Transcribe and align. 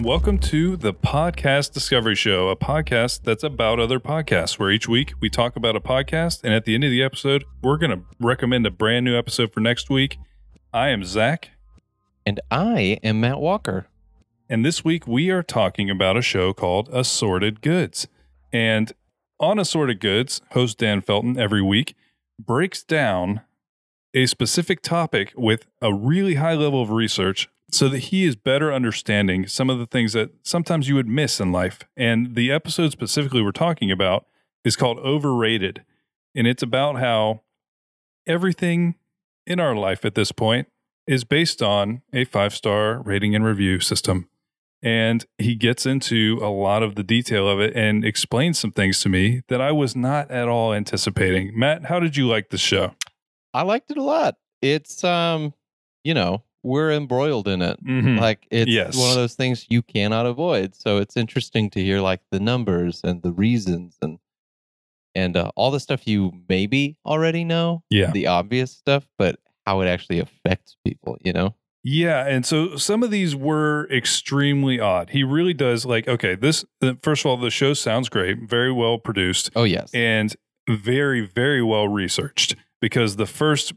Welcome 0.00 0.38
to 0.40 0.76
the 0.76 0.92
Podcast 0.92 1.72
Discovery 1.72 2.14
Show, 2.14 2.48
a 2.48 2.56
podcast 2.56 3.22
that's 3.22 3.42
about 3.42 3.80
other 3.80 3.98
podcasts, 3.98 4.58
where 4.58 4.70
each 4.70 4.86
week 4.86 5.14
we 5.20 5.30
talk 5.30 5.56
about 5.56 5.74
a 5.74 5.80
podcast, 5.80 6.44
and 6.44 6.52
at 6.52 6.64
the 6.64 6.74
end 6.74 6.84
of 6.84 6.90
the 6.90 7.02
episode, 7.02 7.44
we're 7.62 7.78
going 7.78 7.90
to 7.92 8.04
recommend 8.20 8.66
a 8.66 8.70
brand 8.70 9.04
new 9.06 9.16
episode 9.18 9.52
for 9.52 9.60
next 9.60 9.88
week. 9.88 10.18
I 10.72 10.90
am 10.90 11.02
Zach, 11.04 11.50
And 12.26 12.40
I 12.50 12.98
am 13.02 13.20
Matt 13.20 13.40
Walker. 13.40 13.86
and 14.50 14.64
this 14.64 14.84
week 14.84 15.06
we 15.06 15.30
are 15.30 15.42
talking 15.42 15.88
about 15.88 16.16
a 16.16 16.22
show 16.22 16.52
called 16.52 16.88
Assorted 16.92 17.62
Goods. 17.62 18.06
And 18.52 18.92
on 19.40 19.58
Assorted 19.58 19.98
Goods, 20.00 20.40
host 20.52 20.78
Dan 20.78 21.00
Felton 21.00 21.38
every 21.38 21.62
week 21.62 21.94
breaks 22.38 22.82
down 22.84 23.40
a 24.14 24.26
specific 24.26 24.82
topic 24.82 25.32
with 25.36 25.66
a 25.80 25.92
really 25.92 26.34
high 26.34 26.54
level 26.54 26.82
of 26.82 26.90
research 26.90 27.48
so 27.70 27.88
that 27.88 27.98
he 27.98 28.24
is 28.24 28.36
better 28.36 28.72
understanding 28.72 29.46
some 29.46 29.68
of 29.68 29.78
the 29.78 29.86
things 29.86 30.12
that 30.12 30.30
sometimes 30.42 30.88
you 30.88 30.94
would 30.94 31.08
miss 31.08 31.40
in 31.40 31.52
life. 31.52 31.80
And 31.96 32.34
the 32.34 32.52
episode 32.52 32.92
specifically 32.92 33.42
we're 33.42 33.52
talking 33.52 33.90
about 33.90 34.26
is 34.64 34.76
called 34.76 34.98
Overrated. 34.98 35.84
And 36.34 36.46
it's 36.46 36.62
about 36.62 36.98
how 36.98 37.42
everything 38.26 38.96
in 39.46 39.60
our 39.60 39.74
life 39.74 40.04
at 40.04 40.14
this 40.14 40.32
point 40.32 40.68
is 41.06 41.24
based 41.24 41.62
on 41.62 42.02
a 42.12 42.24
five 42.24 42.54
star 42.54 43.00
rating 43.02 43.34
and 43.34 43.44
review 43.44 43.80
system. 43.80 44.28
And 44.82 45.24
he 45.38 45.54
gets 45.54 45.86
into 45.86 46.38
a 46.42 46.48
lot 46.48 46.82
of 46.82 46.94
the 46.94 47.02
detail 47.02 47.48
of 47.48 47.60
it 47.60 47.74
and 47.74 48.04
explains 48.04 48.58
some 48.58 48.72
things 48.72 49.00
to 49.00 49.08
me 49.08 49.42
that 49.48 49.60
I 49.60 49.72
was 49.72 49.96
not 49.96 50.30
at 50.30 50.48
all 50.48 50.72
anticipating. 50.72 51.58
Matt, 51.58 51.86
how 51.86 51.98
did 51.98 52.16
you 52.16 52.28
like 52.28 52.50
the 52.50 52.58
show? 52.58 52.94
I 53.54 53.62
liked 53.62 53.90
it 53.90 53.96
a 53.96 54.02
lot. 54.02 54.36
It's 54.60 55.02
um, 55.02 55.54
you 56.04 56.14
know, 56.14 56.42
we're 56.66 56.90
embroiled 56.92 57.46
in 57.48 57.62
it. 57.62 57.78
Mhm. 57.84 58.18
Like 58.20 58.46
it's 58.50 58.70
Yes. 58.70 58.96
one 58.96 59.08
of 59.10 59.14
those 59.16 59.34
things 59.34 59.66
you 59.68 59.82
cannot 59.82 60.26
avoid. 60.26 60.74
So 60.74 60.98
it's 60.98 61.16
interesting 61.16 61.70
to 61.70 61.80
hear 61.80 62.00
like 62.00 62.20
the 62.30 62.40
numbers 62.40 63.00
and 63.04 63.22
the 63.22 63.32
reasons 63.32 63.96
and 64.02 64.18
and 65.14 65.34
uh, 65.36 65.50
all 65.56 65.70
the 65.70 65.80
stuff 65.80 66.06
you 66.06 66.32
maybe 66.48 66.96
already 67.06 67.42
know, 67.44 67.82
Yeah. 67.88 68.10
the 68.10 68.26
obvious 68.26 68.70
stuff, 68.72 69.08
but 69.16 69.38
how 69.64 69.80
it 69.80 69.86
actually 69.86 70.18
affects 70.18 70.76
people, 70.84 71.16
you 71.24 71.32
know? 71.32 71.54
Yeah, 71.82 72.26
and 72.26 72.44
so 72.44 72.76
some 72.76 73.02
of 73.02 73.10
these 73.10 73.34
were 73.34 73.88
extremely 73.90 74.78
odd. 74.78 75.10
He 75.10 75.22
really 75.24 75.54
does 75.54 75.86
like 75.86 76.08
okay, 76.08 76.34
this 76.34 76.64
uh, 76.82 76.94
first 77.02 77.24
of 77.24 77.30
all 77.30 77.36
the 77.36 77.50
show 77.50 77.72
sounds 77.74 78.08
great, 78.08 78.38
very 78.42 78.72
well 78.72 78.98
produced 78.98 79.50
Oh 79.56 79.64
yes. 79.64 79.90
and 79.94 80.34
very 80.68 81.20
very 81.20 81.62
well 81.62 81.86
researched 81.86 82.56
because 82.80 83.16
the 83.16 83.26
first 83.26 83.72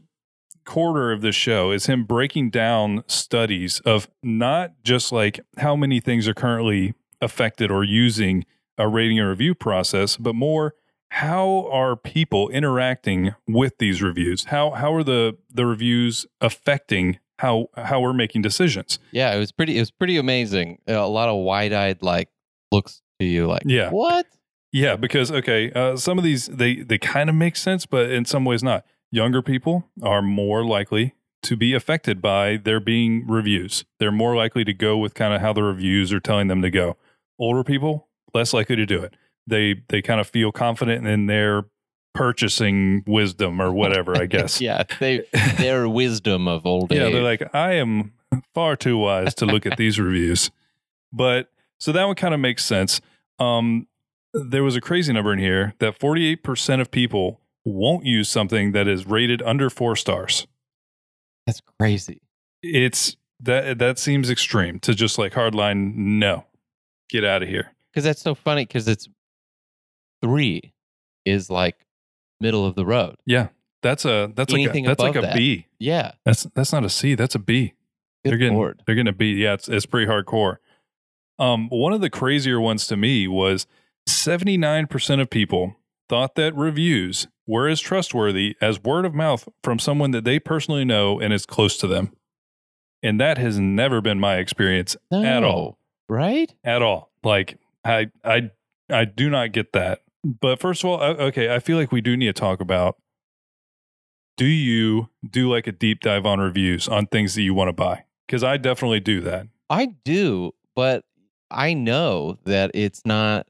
quarter 0.70 1.10
of 1.10 1.20
the 1.20 1.32
show 1.32 1.72
is 1.72 1.86
him 1.86 2.04
breaking 2.04 2.48
down 2.50 3.02
studies 3.08 3.80
of 3.80 4.08
not 4.22 4.72
just 4.84 5.10
like 5.10 5.40
how 5.58 5.74
many 5.74 5.98
things 6.00 6.28
are 6.28 6.34
currently 6.34 6.94
affected 7.20 7.70
or 7.70 7.82
using 7.82 8.44
a 8.78 8.86
rating 8.88 9.18
and 9.18 9.28
review 9.28 9.54
process, 9.54 10.16
but 10.16 10.34
more 10.34 10.74
how 11.10 11.68
are 11.72 11.96
people 11.96 12.48
interacting 12.50 13.34
with 13.48 13.78
these 13.78 14.00
reviews? 14.00 14.44
How 14.44 14.70
how 14.70 14.94
are 14.94 15.02
the 15.02 15.36
the 15.52 15.66
reviews 15.66 16.24
affecting 16.40 17.18
how 17.40 17.66
how 17.76 18.00
we're 18.00 18.12
making 18.12 18.42
decisions? 18.42 18.98
yeah, 19.10 19.34
it 19.34 19.38
was 19.40 19.50
pretty 19.50 19.76
it 19.76 19.80
was 19.80 19.90
pretty 19.90 20.16
amazing. 20.18 20.78
Uh, 20.88 20.92
a 21.04 21.08
lot 21.08 21.28
of 21.28 21.36
wide-eyed 21.42 22.00
like 22.02 22.28
looks 22.70 23.02
to 23.18 23.26
you 23.26 23.48
like, 23.48 23.62
Yeah. 23.66 23.90
what? 23.90 24.26
Yeah, 24.72 24.94
because 24.94 25.32
okay, 25.32 25.72
uh, 25.72 25.96
some 25.96 26.16
of 26.16 26.22
these 26.22 26.46
they 26.46 26.76
they 26.76 26.96
kind 26.96 27.28
of 27.28 27.34
make 27.34 27.56
sense, 27.56 27.86
but 27.86 28.08
in 28.10 28.24
some 28.24 28.44
ways 28.44 28.62
not. 28.62 28.84
Younger 29.10 29.42
people 29.42 29.88
are 30.02 30.22
more 30.22 30.64
likely 30.64 31.14
to 31.42 31.56
be 31.56 31.74
affected 31.74 32.20
by 32.20 32.56
there 32.56 32.80
being 32.80 33.26
reviews. 33.26 33.84
They're 33.98 34.12
more 34.12 34.36
likely 34.36 34.64
to 34.64 34.72
go 34.72 34.96
with 34.98 35.14
kind 35.14 35.34
of 35.34 35.40
how 35.40 35.52
the 35.52 35.62
reviews 35.62 36.12
are 36.12 36.20
telling 36.20 36.48
them 36.48 36.62
to 36.62 36.70
go. 36.70 36.96
Older 37.38 37.64
people 37.64 38.08
less 38.34 38.52
likely 38.52 38.76
to 38.76 38.86
do 38.86 39.02
it. 39.02 39.14
They 39.46 39.82
they 39.88 40.02
kind 40.02 40.20
of 40.20 40.28
feel 40.28 40.52
confident 40.52 41.06
in 41.06 41.26
their 41.26 41.64
purchasing 42.14 43.02
wisdom 43.06 43.60
or 43.60 43.72
whatever. 43.72 44.16
I 44.16 44.26
guess. 44.26 44.60
yeah, 44.60 44.84
they 45.00 45.24
their 45.56 45.88
wisdom 45.88 46.46
of 46.46 46.66
old 46.66 46.92
Yeah, 46.92 46.96
age. 47.04 47.06
Yeah, 47.06 47.14
they're 47.14 47.22
like, 47.22 47.54
I 47.54 47.72
am 47.72 48.12
far 48.54 48.76
too 48.76 48.98
wise 48.98 49.34
to 49.36 49.46
look 49.46 49.66
at 49.66 49.76
these 49.76 49.98
reviews. 49.98 50.50
But 51.12 51.50
so 51.78 51.92
that 51.92 52.04
one 52.04 52.14
kind 52.14 52.34
of 52.34 52.40
makes 52.40 52.64
sense. 52.64 53.00
Um, 53.38 53.86
there 54.32 54.62
was 54.62 54.76
a 54.76 54.80
crazy 54.80 55.12
number 55.12 55.32
in 55.32 55.38
here 55.38 55.74
that 55.80 55.98
48% 55.98 56.80
of 56.80 56.90
people 56.90 57.40
won't 57.64 58.04
use 58.06 58.28
something 58.28 58.72
that 58.72 58.88
is 58.88 59.06
rated 59.06 59.42
under 59.42 59.70
four 59.70 59.96
stars. 59.96 60.46
That's 61.46 61.60
crazy. 61.78 62.20
It's 62.62 63.16
that 63.40 63.78
that 63.78 63.98
seems 63.98 64.30
extreme 64.30 64.78
to 64.80 64.94
just 64.94 65.18
like 65.18 65.32
hardline, 65.32 65.94
no, 65.94 66.44
get 67.08 67.24
out 67.24 67.42
of 67.42 67.48
here. 67.48 67.72
Because 67.92 68.04
that's 68.04 68.22
so 68.22 68.34
funny. 68.34 68.64
Because 68.64 68.86
it's 68.86 69.08
three 70.22 70.72
is 71.24 71.50
like 71.50 71.76
middle 72.40 72.64
of 72.66 72.74
the 72.74 72.84
road. 72.86 73.16
Yeah, 73.26 73.48
that's 73.82 74.04
a 74.04 74.30
that's 74.34 74.52
Anything 74.52 74.84
like 74.84 74.92
a, 74.98 75.02
that's 75.02 75.02
like 75.02 75.16
a 75.16 75.26
that. 75.26 75.34
B. 75.34 75.66
Yeah, 75.78 76.12
That's 76.24 76.44
that's 76.54 76.72
not 76.72 76.84
a 76.84 76.90
C. 76.90 77.14
That's 77.14 77.34
a 77.34 77.38
B. 77.38 77.74
good 78.24 78.32
they're 78.32 78.38
getting 78.38 78.56
lord. 78.56 78.82
they're 78.86 78.94
getting 78.94 79.08
a 79.08 79.16
B. 79.16 79.34
Yeah, 79.34 79.54
it's 79.54 79.68
it's 79.68 79.86
pretty 79.86 80.10
hardcore. 80.10 80.56
Um, 81.38 81.68
one 81.70 81.94
of 81.94 82.02
the 82.02 82.10
crazier 82.10 82.60
ones 82.60 82.86
to 82.88 82.96
me 82.98 83.26
was 83.26 83.66
79% 84.06 85.20
of 85.22 85.30
people 85.30 85.74
thought 86.10 86.34
that 86.34 86.56
reviews 86.56 87.28
were 87.46 87.68
as 87.68 87.80
trustworthy 87.80 88.56
as 88.60 88.82
word 88.82 89.06
of 89.06 89.14
mouth 89.14 89.48
from 89.62 89.78
someone 89.78 90.10
that 90.10 90.24
they 90.24 90.40
personally 90.40 90.84
know 90.84 91.20
and 91.20 91.32
is 91.32 91.46
close 91.46 91.76
to 91.78 91.86
them. 91.86 92.12
And 93.00 93.20
that 93.20 93.38
has 93.38 93.60
never 93.60 94.00
been 94.00 94.18
my 94.18 94.38
experience 94.38 94.96
at 95.12 95.44
all. 95.44 95.78
Right? 96.08 96.52
At 96.64 96.82
all. 96.82 97.12
Like 97.22 97.58
I 97.84 98.10
I 98.24 98.50
I 98.90 99.04
do 99.04 99.30
not 99.30 99.52
get 99.52 99.72
that. 99.72 100.00
But 100.24 100.60
first 100.60 100.82
of 100.82 100.90
all, 100.90 101.00
okay, 101.00 101.54
I 101.54 101.60
feel 101.60 101.78
like 101.78 101.92
we 101.92 102.00
do 102.00 102.16
need 102.16 102.26
to 102.26 102.32
talk 102.32 102.60
about 102.60 102.96
do 104.36 104.46
you 104.46 105.10
do 105.28 105.48
like 105.48 105.68
a 105.68 105.72
deep 105.72 106.00
dive 106.00 106.26
on 106.26 106.40
reviews 106.40 106.88
on 106.88 107.06
things 107.06 107.36
that 107.36 107.42
you 107.42 107.54
want 107.54 107.68
to 107.68 107.72
buy? 107.72 108.02
Cuz 108.28 108.42
I 108.42 108.56
definitely 108.56 109.00
do 109.00 109.20
that. 109.20 109.46
I 109.70 109.94
do, 110.04 110.52
but 110.74 111.04
I 111.52 111.72
know 111.72 112.36
that 112.46 112.72
it's 112.74 113.02
not 113.06 113.46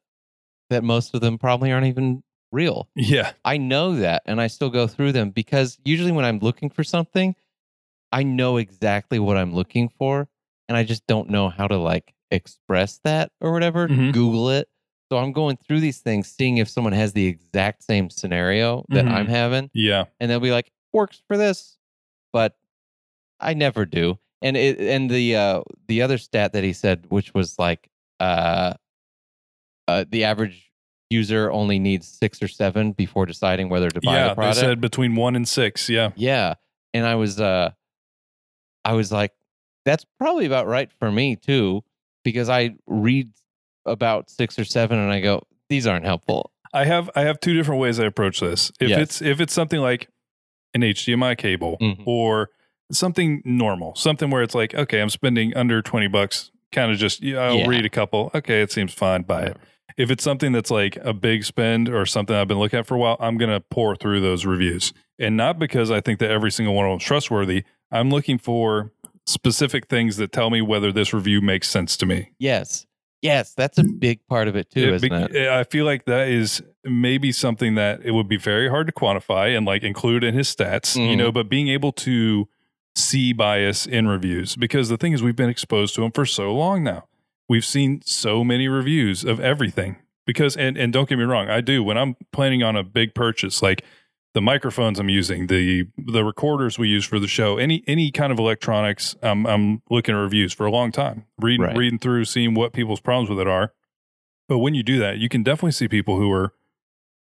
that 0.68 0.84
most 0.84 1.14
of 1.14 1.22
them 1.22 1.38
probably 1.38 1.72
aren't 1.72 1.86
even 1.86 2.22
real. 2.52 2.88
Yeah. 2.96 3.32
I 3.44 3.56
know 3.58 3.96
that, 3.96 4.22
and 4.26 4.40
I 4.40 4.46
still 4.48 4.70
go 4.70 4.86
through 4.86 5.12
them 5.12 5.30
because 5.30 5.78
usually 5.84 6.12
when 6.12 6.24
I'm 6.24 6.38
looking 6.40 6.70
for 6.70 6.84
something, 6.84 7.34
I 8.12 8.22
know 8.24 8.56
exactly 8.56 9.18
what 9.18 9.36
I'm 9.36 9.54
looking 9.54 9.88
for, 9.88 10.28
and 10.68 10.76
I 10.76 10.84
just 10.84 11.06
don't 11.06 11.30
know 11.30 11.48
how 11.48 11.66
to 11.68 11.76
like 11.78 12.14
express 12.30 13.00
that 13.04 13.30
or 13.40 13.52
whatever. 13.52 13.88
Mhm. 13.88 14.12
Google 14.12 14.50
it. 14.50 14.68
So 15.10 15.18
I'm 15.18 15.32
going 15.32 15.56
through 15.56 15.80
these 15.80 15.98
things, 15.98 16.28
seeing 16.28 16.58
if 16.58 16.68
someone 16.68 16.92
has 16.92 17.12
the 17.12 17.26
exact 17.26 17.82
same 17.82 18.10
scenario 18.10 18.84
that 18.90 19.04
Mhm. 19.06 19.10
I'm 19.12 19.26
having, 19.26 19.70
Yeah. 19.74 20.04
and 20.20 20.30
they'll 20.30 20.38
be 20.40 20.52
like, 20.52 20.70
"Works 20.92 21.22
for 21.26 21.36
this," 21.36 21.78
but 22.32 22.56
I 23.40 23.54
never 23.54 23.84
do. 23.86 24.18
And 24.42 24.56
it 24.56 24.80
and 24.80 25.10
the 25.10 25.36
uh 25.36 25.62
the 25.88 26.02
other 26.02 26.18
stat 26.18 26.52
that 26.52 26.64
he 26.64 26.72
said, 26.72 27.06
which 27.10 27.34
was 27.34 27.58
like, 27.58 27.90
uh, 28.20 28.74
uh 29.88 30.04
the 30.08 30.24
average 30.24 30.69
user 31.10 31.50
only 31.50 31.78
needs 31.78 32.06
six 32.08 32.42
or 32.42 32.48
seven 32.48 32.92
before 32.92 33.26
deciding 33.26 33.68
whether 33.68 33.90
to 33.90 34.00
buy 34.00 34.14
yeah, 34.14 34.22
the 34.24 34.28
they 34.30 34.34
product. 34.36 34.56
said 34.60 34.80
between 34.80 35.16
1 35.16 35.36
and 35.36 35.46
6. 35.46 35.88
Yeah. 35.88 36.10
yeah, 36.16 36.54
and 36.94 37.04
I 37.06 37.16
was 37.16 37.40
uh, 37.40 37.72
I 38.84 38.94
was 38.94 39.12
like, 39.12 39.32
that's 39.84 40.06
probably 40.18 40.46
about 40.46 40.66
right 40.66 40.90
for 40.98 41.10
me 41.10 41.36
too, 41.36 41.82
because 42.24 42.48
I 42.48 42.76
read 42.86 43.28
about 43.84 44.30
six 44.30 44.58
or 44.58 44.64
seven, 44.64 44.98
and 44.98 45.10
I 45.12 45.20
go, 45.20 45.42
these 45.68 45.86
aren't 45.86 46.04
helpful. 46.04 46.50
I 46.72 46.84
have 46.84 47.10
I 47.16 47.22
have 47.22 47.40
two 47.40 47.54
different 47.54 47.80
ways 47.80 47.98
I 47.98 48.04
approach 48.06 48.40
this. 48.40 48.70
If 48.80 48.88
Yes. 48.90 49.00
it's 49.00 49.22
if 49.22 49.40
it's 49.40 49.52
something 49.52 49.80
like 49.80 50.08
an 50.74 50.82
HDMI 50.82 51.36
cable 51.36 51.76
Mhm. 51.80 52.02
or 52.06 52.50
something 52.92 53.42
normal, 53.44 53.94
something 53.96 54.30
where 54.30 54.42
it's 54.42 54.54
like, 54.54 54.74
okay, 54.74 55.00
I'm 55.00 55.10
spending 55.10 55.56
under 55.56 55.82
20 55.82 56.06
bucks, 56.06 56.52
kind 56.70 56.92
of 56.92 56.98
just 56.98 57.22
yeah, 57.22 57.38
I'll 57.38 57.56
Yeah. 57.58 57.66
read 57.68 57.84
a 57.84 57.88
couple. 57.90 58.30
Okay, 58.34 58.62
it 58.62 58.70
seems 58.70 58.92
fine, 58.94 59.22
buy 59.22 59.42
it. 59.42 59.56
If 60.00 60.10
it's 60.10 60.24
something 60.24 60.52
that's 60.52 60.70
like 60.70 60.96
a 61.02 61.12
big 61.12 61.44
spend 61.44 61.88
or 61.88 62.06
something 62.06 62.34
I've 62.34 62.48
been 62.48 62.58
looking 62.58 62.78
at 62.78 62.86
for 62.86 62.94
a 62.94 62.98
while, 62.98 63.16
I'm 63.20 63.36
going 63.36 63.50
to 63.50 63.60
pour 63.60 63.94
through 63.96 64.20
those 64.20 64.46
reviews. 64.46 64.92
And 65.18 65.36
not 65.36 65.58
because 65.58 65.90
I 65.90 66.00
think 66.00 66.18
that 66.20 66.30
every 66.30 66.50
single 66.50 66.74
one 66.74 66.86
of 66.86 66.90
them 66.92 66.98
is 66.98 67.04
trustworthy. 67.04 67.64
I'm 67.92 68.08
looking 68.10 68.38
for 68.38 68.92
specific 69.26 69.88
things 69.88 70.16
that 70.16 70.32
tell 70.32 70.48
me 70.48 70.62
whether 70.62 70.90
this 70.90 71.12
review 71.12 71.42
makes 71.42 71.68
sense 71.68 71.96
to 71.98 72.06
me. 72.06 72.30
Yes, 72.38 72.86
yes, 73.20 73.52
that's 73.52 73.76
a 73.76 73.84
big 73.84 74.26
part 74.26 74.48
of 74.48 74.56
it 74.56 74.70
too, 74.70 74.88
It 74.88 74.94
isn't 74.94 75.12
it? 75.36 75.48
I 75.48 75.64
feel 75.64 75.84
like 75.84 76.06
that 76.06 76.28
is 76.28 76.62
maybe 76.84 77.30
something 77.30 77.74
that 77.74 78.00
it 78.02 78.12
would 78.12 78.28
be 78.28 78.38
very 78.38 78.70
hard 78.70 78.86
to 78.86 78.92
quantify 78.94 79.54
and 79.54 79.66
like 79.66 79.82
include 79.82 80.24
in 80.24 80.32
his 80.34 80.48
stats, 80.54 80.96
you 80.96 81.14
Mhm. 81.14 81.18
know, 81.18 81.32
but 81.32 81.50
being 81.50 81.68
able 81.68 81.92
to 81.92 82.48
see 82.96 83.32
bias 83.34 83.84
in 83.86 84.08
reviews 84.08 84.56
because 84.56 84.88
the 84.88 84.96
thing 84.96 85.12
is 85.12 85.22
we've 85.22 85.36
been 85.36 85.50
exposed 85.50 85.94
to 85.96 86.00
them 86.00 86.10
for 86.10 86.24
so 86.24 86.54
long 86.54 86.82
now. 86.82 87.04
We've 87.50 87.64
seen 87.64 88.00
so 88.04 88.44
many 88.44 88.68
reviews 88.68 89.24
of 89.24 89.40
everything 89.40 89.96
because 90.24 90.56
and 90.56 90.76
and 90.78 90.92
don't 90.92 91.08
get 91.08 91.18
me 91.18 91.24
wrong, 91.24 91.48
I 91.50 91.60
do 91.60 91.82
when 91.82 91.98
I'm 91.98 92.14
planning 92.32 92.62
on 92.62 92.76
a 92.76 92.84
big 92.84 93.12
purchase 93.12 93.60
like 93.60 93.82
the 94.34 94.40
microphones 94.40 95.00
I'm 95.00 95.08
using, 95.08 95.48
the 95.48 95.88
the 95.98 96.24
recorders 96.24 96.78
we 96.78 96.86
use 96.88 97.04
for 97.04 97.18
the 97.18 97.26
show, 97.26 97.58
any 97.58 97.82
any 97.88 98.12
kind 98.12 98.30
of 98.32 98.38
electronics. 98.38 99.16
I'm 99.20 99.48
I'm 99.48 99.82
looking 99.90 100.14
at 100.14 100.18
reviews 100.18 100.52
for 100.52 100.64
a 100.64 100.70
long 100.70 100.92
time, 100.92 101.26
reading 101.40 101.66
Right. 101.66 101.76
reading 101.76 101.98
through, 101.98 102.26
seeing 102.26 102.54
what 102.54 102.72
people's 102.72 103.00
problems 103.00 103.28
with 103.28 103.40
it 103.40 103.48
are. 103.48 103.72
But 104.48 104.58
when 104.58 104.74
you 104.74 104.84
do 104.84 105.00
that, 105.00 105.18
you 105.18 105.28
can 105.28 105.42
definitely 105.42 105.72
see 105.72 105.88
people 105.88 106.16
who 106.18 106.30
are 106.30 106.52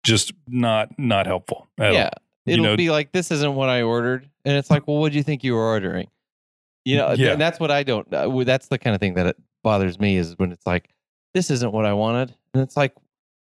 just 0.03 0.33
not 0.49 0.99
not 0.99 1.27
helpful. 1.27 1.69
At 1.79 1.93
yeah. 1.95 2.05
all. 2.07 2.11
It'll 2.47 2.65
know- 2.65 2.77
be 2.77 2.91
like, 2.91 3.13
this 3.13 3.31
isn't 3.31 3.55
what 3.55 3.69
I 3.69 3.83
ordered. 3.83 4.29
And 4.45 4.57
it's 4.57 4.71
like, 4.71 4.89
well, 4.89 4.97
what 4.97 5.13
do 5.13 5.19
you 5.19 5.23
think 5.23 5.45
you 5.45 5.55
were 5.55 5.69
ordering? 5.69 6.09
You 6.85 6.97
know, 6.97 7.13
Yeah. 7.13 7.31
and 7.33 7.41
that's 7.41 7.61
what 7.61 7.71
I 7.71 7.85
don't, 7.85 8.13
uh, 8.13 8.43
that's 8.43 8.67
the 8.67 8.79
kind 8.79 8.97
of 8.97 9.01
thing 9.01 9.15
that 9.15 9.27
it 9.29 9.37
bothers 9.63 9.99
me 10.01 10.17
is 10.17 10.35
when 10.39 10.53
it's 10.53 10.67
like, 10.67 10.91
this 11.35 11.51
isn't 11.51 11.73
what 11.73 11.87
I 11.87 11.93
wanted. 11.93 12.35
And 12.55 12.63
it's 12.63 12.77
like, 12.77 12.95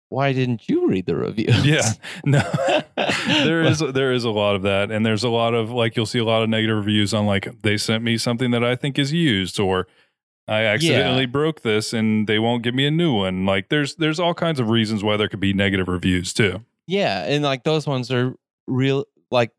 why 0.09 0.33
didn't 0.33 0.69
you 0.69 0.87
read 0.89 1.07
the 1.07 1.17
review? 1.17 1.47
Yeah, 1.63 1.89
no, 2.25 2.41
there 3.27 3.63
is 3.63 3.81
there 3.81 4.13
is 4.13 4.25
a 4.25 4.31
lot 4.31 4.55
of 4.55 4.63
that, 4.63 4.91
and 4.91 5.05
there's 5.05 5.25
a 5.25 5.29
lot 5.29 5.55
of 5.55 5.71
like 5.71 5.97
you'll 5.97 6.07
see 6.07 6.19
a 6.21 6.25
lot 6.25 6.43
of 6.43 6.49
negative 6.49 6.77
reviews 6.77 7.13
on 7.13 7.27
like 7.27 7.63
they 7.63 7.77
sent 7.77 8.05
me 8.05 8.17
something 8.17 8.51
that 8.53 8.63
I 8.63 8.77
think 8.77 8.99
is 8.99 9.13
used, 9.13 9.59
or 9.59 9.87
I 10.47 10.63
accidentally 10.65 11.27
broke 11.27 11.63
this 11.63 11.93
and 11.93 12.27
they 12.29 12.39
won't 12.39 12.63
give 12.63 12.75
me 12.75 12.87
a 12.87 12.91
new 12.91 13.13
one. 13.15 13.45
Like 13.47 13.71
there's 13.71 13.97
there's 13.97 14.21
all 14.21 14.35
kinds 14.35 14.61
of 14.61 14.69
reasons 14.69 15.03
why 15.03 15.17
there 15.17 15.29
could 15.29 15.41
be 15.41 15.53
negative 15.53 15.89
reviews 15.89 16.33
too. 16.33 16.61
Yeah, 16.87 17.25
and 17.25 17.43
like 17.43 17.65
those 17.65 17.87
ones 17.87 18.13
are 18.13 18.35
real, 18.69 19.07
like 19.31 19.51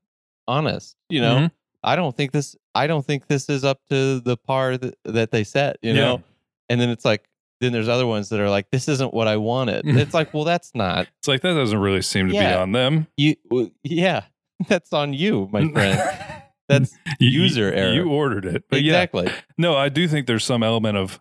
honest. 0.48 0.96
You 1.10 1.22
know, 1.22 1.36
Mhm. 1.38 1.52
I 1.84 1.96
don't 1.96 2.16
think 2.16 2.32
this. 2.32 2.56
I 2.76 2.88
don't 2.88 3.06
think 3.06 3.28
this 3.28 3.50
is 3.50 3.64
up 3.64 3.80
to 3.90 4.20
the 4.22 4.38
par 4.38 4.78
that, 4.78 4.96
that 5.06 5.32
they 5.32 5.44
set. 5.44 5.78
You 5.82 5.94
Yeah. 5.94 6.02
know, 6.02 6.24
and 6.70 6.80
then 6.82 6.90
it's 6.90 7.06
like, 7.06 7.26
then 7.62 7.72
there's 7.72 7.88
other 7.88 8.06
ones 8.06 8.30
that 8.30 8.40
are 8.40 8.50
like, 8.50 8.70
this 8.72 8.88
isn't 8.90 9.14
what 9.14 9.28
I 9.28 9.38
wanted. 9.38 9.86
it's 9.86 10.14
like, 10.14 10.34
well, 10.34 10.44
that's 10.44 10.72
not 10.76 11.08
It's 11.20 11.28
like 11.28 11.42
that 11.42 11.54
doesn't 11.54 11.80
really 11.80 12.02
seem 12.02 12.28
to 12.28 12.34
be 12.34 12.40
on 12.46 12.72
them, 12.74 13.08
you. 13.18 13.36
well, 13.50 13.70
Yeah, 13.84 14.24
that's 14.68 14.92
on 14.94 15.14
you, 15.14 15.48
my 15.52 15.68
friend. 15.72 16.00
That's 16.68 16.98
user 17.20 17.68
you, 17.68 17.74
error. 17.76 17.94
You 17.94 18.10
ordered 18.10 18.44
it, 18.44 18.64
but 18.72 18.82
yeah, 18.82 18.94
exactly. 19.04 19.32
No, 19.56 19.76
I 19.76 19.88
do 19.88 20.08
think 20.08 20.26
there's 20.26 20.44
some 20.44 20.64
element 20.64 20.98
of 20.98 21.20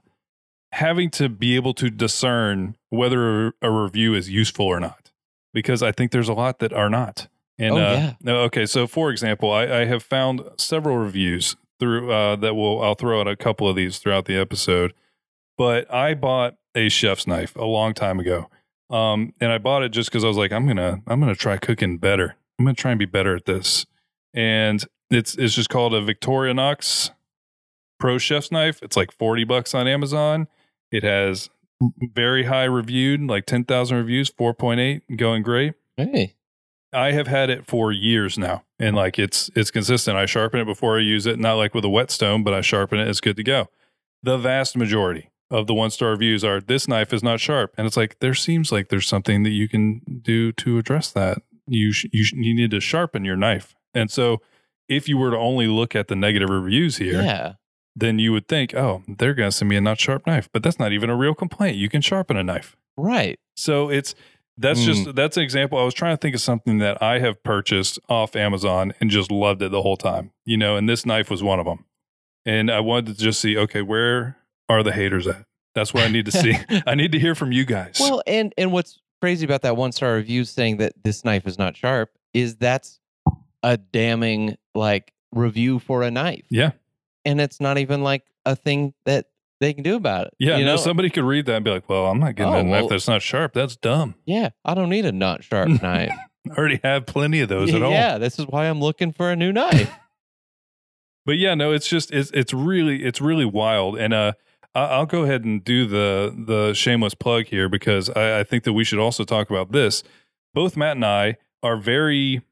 having 0.73 1.11
to 1.11 1.29
be 1.29 1.55
able 1.55 1.75
to 1.75 1.91
discern 1.91 2.77
whether 2.89 3.53
a 3.61 3.71
review 3.71 4.15
is 4.15 4.31
useful 4.31 4.65
or 4.65 4.81
not, 4.81 5.13
because 5.53 5.83
I 5.83 5.93
think 5.93 6.13
there's 6.13 6.31
a 6.31 6.33
lot 6.33 6.61
that 6.61 6.73
are 6.73 6.89
not. 6.89 7.29
And 7.59 7.75
Oh, 7.75 7.77
uh, 7.77 7.93
yeah. 7.93 8.13
no, 8.23 8.37
okay, 8.45 8.65
so 8.65 8.87
for 8.87 9.11
example, 9.11 9.53
I, 9.53 9.65
I 9.65 9.85
have 9.85 10.03
found 10.03 10.41
several 10.57 10.97
reviews 10.97 11.57
through 11.79 12.11
uh, 12.11 12.37
that 12.37 12.55
will 12.55 12.83
I'll 12.83 12.95
throw 12.95 13.21
out 13.21 13.29
a 13.29 13.37
couple 13.37 13.69
of 13.69 13.77
these 13.77 13.99
throughout 13.99 14.25
the 14.25 14.37
episode. 14.39 14.95
But 15.57 15.93
I 15.93 16.15
bought 16.15 16.57
a 16.75 16.89
chef's 16.89 17.27
knife 17.27 17.55
a 17.57 17.65
long 17.65 17.95
time 17.95 18.19
ago, 18.19 18.49
um, 18.91 19.33
and 19.41 19.53
I 19.53 19.59
bought 19.59 19.83
it 19.83 19.91
just 19.91 20.11
because 20.11 20.25
I 20.25 20.29
was 20.29 20.37
like, 20.37 20.53
I'm 20.53 20.67
gonna 20.67 21.03
I'm 21.07 21.21
gonna 21.21 21.35
try 21.35 21.57
cooking 21.57 21.99
better. 21.99 22.37
I'm 22.59 22.65
gonna 22.65 22.75
try 22.75 22.91
and 22.93 22.99
be 22.99 23.07
better 23.07 23.37
at 23.37 23.45
this, 23.45 23.87
and 24.33 24.85
it's 25.11 25.37
it's 25.37 25.55
just 25.55 25.71
called 25.71 25.95
a 25.95 26.03
Victorinox 26.03 27.11
Pro 27.99 28.19
Chef's 28.19 28.51
Knife. 28.51 28.83
It's 28.83 28.97
like 28.97 29.13
40 29.13 29.45
bucks 29.45 29.75
on 29.75 29.87
Amazon. 29.87 30.49
It 30.91 31.03
has 31.05 31.51
very 32.13 32.45
high 32.45 32.65
reviewed, 32.65 33.23
like 33.23 33.47
10,000 33.47 33.97
reviews, 33.97 34.31
4.8, 34.31 35.17
going 35.17 35.43
great. 35.43 35.75
Hey, 35.97 36.35
I 36.93 37.13
have 37.13 37.27
had 37.27 37.51
it 37.51 37.67
for 37.67 37.93
years 37.93 38.39
now, 38.39 38.63
and 38.79 38.95
like 38.95 39.19
it's 39.19 39.51
it's 39.57 39.71
consistent. 39.71 40.17
I 40.17 40.27
sharpen 40.27 40.61
it 40.61 40.65
before 40.65 40.99
I 40.99 41.01
use 41.01 41.27
it, 41.27 41.39
not 41.39 41.55
like 41.55 41.75
with 41.75 41.85
a 41.85 41.89
whetstone, 41.89 42.45
but 42.45 42.55
I 42.55 42.61
sharpen 42.61 42.99
it. 43.01 43.09
It's 43.09 43.21
good 43.21 43.37
to 43.37 43.43
go. 43.43 43.69
The 44.23 44.39
vast 44.39 44.77
majority 44.77 45.31
of 45.55 45.67
the 45.67 45.75
one 45.75 45.91
star 45.91 46.11
reviews 46.11 46.45
are 46.45 46.61
this 46.61 46.89
knife 46.89 47.13
is 47.13 47.23
not 47.23 47.41
sharp, 47.41 47.75
and 47.79 47.87
it's 47.87 47.97
like 47.97 48.19
there 48.21 48.35
seems 48.35 48.73
like 48.73 48.89
there's 48.89 49.07
something 49.09 49.43
that 49.45 49.51
you 49.51 49.69
can 49.69 50.01
do 50.23 50.53
to 50.53 50.79
address 50.79 51.11
that. 51.13 51.39
You 51.67 51.93
sh- 51.93 52.07
you 52.13 52.25
sh- 52.25 52.33
you 52.35 52.55
need 52.55 52.71
to 52.73 52.81
sharpen 52.81 53.25
your 53.25 53.37
knife, 53.37 53.75
and 53.95 54.11
so 54.11 54.41
if 54.89 55.09
you 55.09 55.17
were 55.17 55.31
to 55.31 55.37
only 55.39 55.67
look 55.67 55.95
at 55.97 56.09
the 56.09 56.17
negative 56.17 56.51
reviews 56.51 56.99
here, 56.99 57.23
yeah, 57.23 57.53
then 57.97 58.19
you 58.19 58.33
would 58.33 58.49
think, 58.49 58.75
oh, 58.75 59.03
they're 59.19 59.33
going 59.35 59.49
to 59.51 59.57
send 59.57 59.69
me 59.71 59.77
a 59.77 59.81
not 59.81 59.99
sharp 59.99 60.27
knife, 60.27 60.49
but 60.53 60.63
that's 60.63 60.79
not 60.79 60.93
even 60.93 61.09
a 61.09 61.17
real 61.17 61.35
complaint. 61.35 61.77
You 61.77 61.89
can 61.89 62.03
sharpen 62.03 62.37
a 62.37 62.43
knife. 62.45 62.77
right. 62.99 63.39
So 63.57 63.89
it's 63.89 64.15
that's 64.59 64.81
Hmm. 64.81 64.87
just 64.93 65.15
that's 65.15 65.37
an 65.37 65.43
example. 65.43 65.79
I 65.79 65.85
was 65.85 65.95
trying 65.95 66.15
to 66.17 66.21
think 66.21 66.35
of 66.35 66.41
something 66.41 66.79
that 66.79 67.03
I 67.03 67.19
have 67.21 67.43
purchased 67.43 67.99
off 68.09 68.37
Amazon 68.37 68.93
and 69.01 69.09
just 69.11 69.31
loved 69.31 69.63
it 69.63 69.71
the 69.71 69.83
whole 69.83 69.97
time, 69.97 70.33
you 70.45 70.57
know. 70.57 70.77
And 70.77 70.89
this 70.89 71.07
knife 71.07 71.31
was 71.31 71.43
one 71.43 71.59
of 71.61 71.65
them. 71.67 71.85
And 72.47 72.71
I 72.71 72.81
wanted 72.81 73.17
to 73.17 73.23
just 73.25 73.41
see, 73.41 73.57
okay, 73.57 73.81
where 73.81 74.37
are 74.69 74.83
the 74.83 74.93
haters 74.93 75.27
at? 75.27 75.45
That's 75.75 75.93
what 75.93 76.05
I 76.05 76.09
need 76.09 76.27
to 76.27 76.33
see. 76.33 76.55
I 76.87 76.95
need 76.95 77.13
to 77.13 77.19
hear 77.19 77.35
from 77.35 77.51
you 77.53 77.65
guys. 77.65 77.97
Well, 78.01 78.23
and 78.27 78.53
and 78.57 78.73
what's 78.73 79.01
crazy 79.21 79.45
about 79.45 79.63
that 79.63 79.77
one 79.77 79.93
star 79.93 80.15
review 80.17 80.45
saying 80.45 80.77
that 80.79 80.93
this 81.03 81.25
knife 81.25 81.47
is 81.47 81.59
not 81.59 81.77
sharp 81.77 82.11
is 82.33 82.57
that's 82.57 83.01
a 83.63 83.77
damning 83.77 84.57
like 84.75 85.13
review 85.33 85.79
for 85.79 86.03
a 86.03 86.11
knife, 86.11 86.45
yeah, 86.51 86.73
and 87.25 87.41
it's 87.41 87.61
not 87.61 87.79
even 87.79 88.03
like 88.03 88.23
a 88.45 88.55
thing 88.55 88.95
that 89.05 89.27
they 89.61 89.73
can 89.73 89.83
do 89.83 89.97
about 89.97 90.27
it. 90.27 90.35
yeah. 90.39 90.59
you 90.59 90.65
no, 90.65 90.73
know, 90.73 90.77
somebody 90.77 91.09
could 91.11 91.25
read 91.25 91.47
that 91.47 91.57
and 91.57 91.65
be 91.65 91.71
like, 91.71 91.89
"Well, 91.89 92.07
I'm 92.07 92.19
not 92.21 92.35
getting 92.35 92.53
Oh, 92.53 92.59
a 92.59 92.63
knife 92.63 92.83
well- 92.83 92.89
that's 92.89 93.09
not 93.09 93.23
sharp. 93.23 93.53
That's 93.55 93.77
dumb. 93.77 94.15
yeah, 94.27 94.51
I 94.65 94.75
don't 94.75 94.91
need 94.91 95.07
a 95.07 95.13
not 95.13 95.43
sharp 95.45 95.69
knife. 95.83 96.11
I 96.51 96.55
already 96.57 96.81
have 96.85 97.07
plenty 97.07 97.41
of 97.41 97.49
those 97.49 97.73
at 97.75 97.83
all." 97.83 97.91
yeah, 97.91 98.19
this 98.19 98.39
is 98.39 98.47
why 98.47 98.67
I'm 98.67 98.81
looking 98.81 99.13
for 99.13 99.31
a 99.31 99.37
new 99.37 99.53
knife. 99.53 99.93
but 101.27 101.33
yeah, 101.39 101.55
no, 101.55 101.73
it's 101.73 101.89
just 101.89 102.11
it's 102.13 102.31
it's 102.33 102.53
really 102.53 103.03
it's 103.05 103.21
really 103.21 103.47
wild, 103.47 103.97
and 103.99 104.13
uh, 104.13 104.33
I'll 104.75 105.07
go 105.07 105.23
ahead 105.23 105.45
and 105.45 105.63
do 105.63 105.87
the 105.87 106.35
the 106.37 106.75
shameless 106.75 107.15
plug 107.15 107.47
here 107.47 107.69
because 107.69 108.11
I, 108.11 108.41
I 108.41 108.45
think 108.45 108.65
that 108.65 108.73
we 108.73 108.85
should 108.85 108.99
also 108.99 109.25
talk 109.25 109.51
about 109.51 109.73
this. 109.73 110.03
Both 110.53 110.77
Matt 110.77 110.97
and 110.97 111.05
I 111.05 111.37
are 111.63 111.77
very 111.77 112.43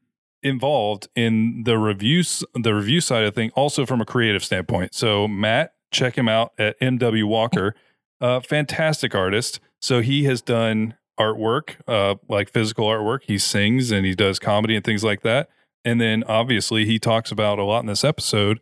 involved 0.41 1.07
in 1.15 1.63
the 1.63 1.77
reviews 1.77 2.43
the 2.53 2.73
review 2.73 3.01
side 3.01 3.23
of 3.23 3.35
thing, 3.35 3.51
also 3.55 3.85
from 3.85 4.01
a 4.01 4.05
creative 4.05 4.43
standpoint. 4.43 4.93
So 4.93 5.27
Matt, 5.27 5.73
check 5.91 6.17
him 6.17 6.27
out 6.27 6.53
at 6.57 6.79
MW 6.79 7.25
Walker, 7.25 7.75
uh, 8.21 8.39
fantastic 8.39 9.15
artist. 9.15 9.59
So 9.81 10.01
he 10.01 10.23
has 10.25 10.41
done 10.41 10.95
artwork, 11.19 11.75
uh, 11.87 12.15
like 12.27 12.49
physical 12.49 12.87
artwork. 12.87 13.23
He 13.23 13.37
sings 13.37 13.91
and 13.91 14.05
he 14.05 14.15
does 14.15 14.39
comedy 14.39 14.75
and 14.75 14.83
things 14.83 15.03
like 15.03 15.21
that. 15.21 15.49
And 15.85 15.99
then 15.99 16.23
obviously 16.27 16.85
he 16.85 16.99
talks 16.99 17.31
about 17.31 17.59
a 17.59 17.63
lot 17.63 17.81
in 17.81 17.87
this 17.87 18.03
episode, 18.03 18.59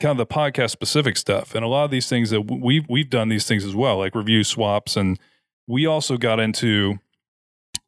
kind 0.00 0.18
of 0.18 0.28
the 0.28 0.34
podcast 0.34 0.70
specific 0.70 1.16
stuff. 1.16 1.54
And 1.54 1.64
a 1.64 1.68
lot 1.68 1.84
of 1.84 1.90
these 1.90 2.08
things 2.08 2.30
that 2.30 2.42
we've 2.42 2.84
we've 2.88 3.10
done 3.10 3.28
these 3.28 3.46
things 3.46 3.64
as 3.64 3.74
well, 3.74 3.98
like 3.98 4.14
review 4.14 4.42
swaps. 4.42 4.96
And 4.96 5.18
we 5.66 5.86
also 5.86 6.16
got 6.16 6.40
into 6.40 6.98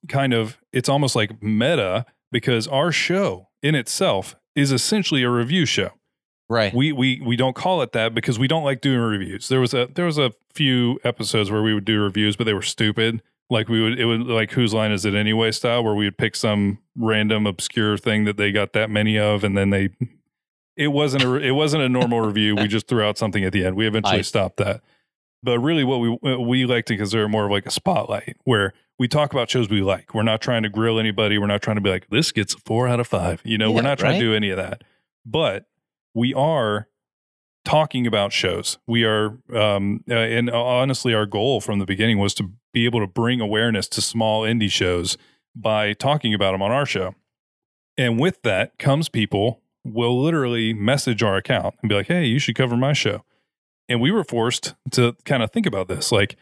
kind 0.08 0.32
of 0.32 0.58
it's 0.72 0.88
almost 0.88 1.16
like 1.16 1.42
meta 1.42 2.06
because 2.30 2.68
our 2.68 2.92
show 2.92 3.48
in 3.62 3.74
itself 3.74 4.36
is 4.54 4.72
essentially 4.72 5.22
a 5.22 5.30
review 5.30 5.64
show. 5.66 5.90
right. 6.48 6.74
We 6.74 6.92
we 6.92 7.20
we 7.24 7.36
don't 7.36 7.56
call 7.56 7.82
it 7.82 7.92
that 7.92 8.14
because 8.14 8.38
we 8.38 8.48
don't 8.48 8.64
like 8.64 8.80
doing 8.80 9.00
reviews. 9.00 9.48
There 9.48 9.60
was 9.60 9.74
a 9.74 9.88
there 9.94 10.06
was 10.06 10.18
a 10.18 10.32
few 10.54 11.00
episodes 11.04 11.50
where 11.50 11.62
we 11.62 11.74
would 11.74 11.84
do 11.84 12.00
reviews, 12.00 12.36
but 12.36 12.44
they 12.44 12.54
were 12.54 12.62
stupid. 12.62 13.22
Like 13.50 13.68
we 13.68 13.82
would 13.82 13.98
it 13.98 14.04
would 14.04 14.22
like 14.22 14.52
whose 14.52 14.72
line 14.72 14.92
is 14.92 15.04
it 15.04 15.14
anyway 15.14 15.50
style 15.50 15.82
where 15.84 15.94
we 15.94 16.04
would 16.04 16.18
pick 16.18 16.36
some 16.36 16.78
random 16.96 17.46
obscure 17.46 17.98
thing 17.98 18.24
that 18.24 18.36
they 18.36 18.52
got 18.52 18.72
that 18.74 18.90
many 18.90 19.18
of 19.18 19.44
and 19.44 19.56
then 19.56 19.70
they 19.70 19.90
it 20.76 20.88
wasn't 20.88 21.24
a 21.24 21.34
it 21.36 21.52
wasn't 21.52 21.82
a 21.82 21.88
normal 21.88 22.20
review. 22.20 22.56
We 22.56 22.68
just 22.68 22.86
threw 22.86 23.02
out 23.02 23.18
something 23.18 23.44
at 23.44 23.52
the 23.52 23.64
end. 23.64 23.76
We 23.76 23.86
eventually 23.86 24.18
I- 24.18 24.22
stopped 24.22 24.56
that. 24.58 24.82
But 25.44 25.58
really 25.58 25.82
what 25.82 25.98
we 25.98 26.36
we 26.36 26.66
like 26.66 26.86
to 26.86 26.96
consider 26.96 27.28
more 27.28 27.46
of 27.46 27.50
like 27.50 27.66
a 27.66 27.70
spotlight 27.70 28.36
where 28.44 28.72
we 28.98 29.08
talk 29.08 29.32
about 29.32 29.50
shows 29.50 29.68
we 29.68 29.82
like. 29.82 30.14
We're 30.14 30.22
not 30.22 30.40
trying 30.40 30.62
to 30.62 30.68
grill 30.68 31.00
anybody. 31.00 31.36
We're 31.36 31.48
not 31.48 31.62
trying 31.62 31.76
to 31.76 31.80
be 31.80 31.90
like 31.90 32.08
this 32.10 32.30
gets 32.30 32.54
a 32.54 32.58
4 32.58 32.86
out 32.86 33.00
of 33.00 33.08
5. 33.08 33.42
You 33.44 33.58
know, 33.58 33.72
we're 33.72 33.82
not 33.82 33.98
trying 33.98 34.12
right? 34.12 34.20
to 34.20 34.24
do 34.24 34.34
any 34.34 34.50
of 34.50 34.56
that. 34.56 34.84
But 35.26 35.66
we 36.14 36.32
are 36.34 36.86
talking 37.64 38.06
about 38.06 38.32
shows. 38.32 38.78
We 38.86 39.04
are, 39.04 39.38
um, 39.54 40.04
uh, 40.08 40.14
and 40.14 40.50
honestly, 40.50 41.14
our 41.14 41.26
goal 41.26 41.60
from 41.60 41.78
the 41.78 41.86
beginning 41.86 42.18
was 42.18 42.34
to 42.34 42.50
be 42.72 42.84
able 42.84 43.00
to 43.00 43.06
bring 43.06 43.40
awareness 43.40 43.88
to 43.88 44.02
small 44.02 44.42
indie 44.42 44.70
shows 44.70 45.16
by 45.54 45.92
talking 45.92 46.34
about 46.34 46.52
them 46.52 46.62
on 46.62 46.70
our 46.70 46.86
show. 46.86 47.14
And 47.96 48.18
with 48.18 48.42
that 48.42 48.78
comes 48.78 49.08
people 49.08 49.61
will 49.84 50.22
literally 50.22 50.72
message 50.72 51.22
our 51.22 51.36
account 51.36 51.74
and 51.82 51.88
be 51.88 51.94
like, 51.94 52.06
"Hey, 52.06 52.26
you 52.26 52.38
should 52.38 52.54
cover 52.54 52.76
my 52.76 52.92
show." 52.92 53.24
And 53.88 54.00
we 54.00 54.10
were 54.10 54.24
forced 54.24 54.74
to 54.92 55.16
kind 55.24 55.42
of 55.42 55.50
think 55.50 55.66
about 55.66 55.88
this, 55.88 56.12
like, 56.12 56.36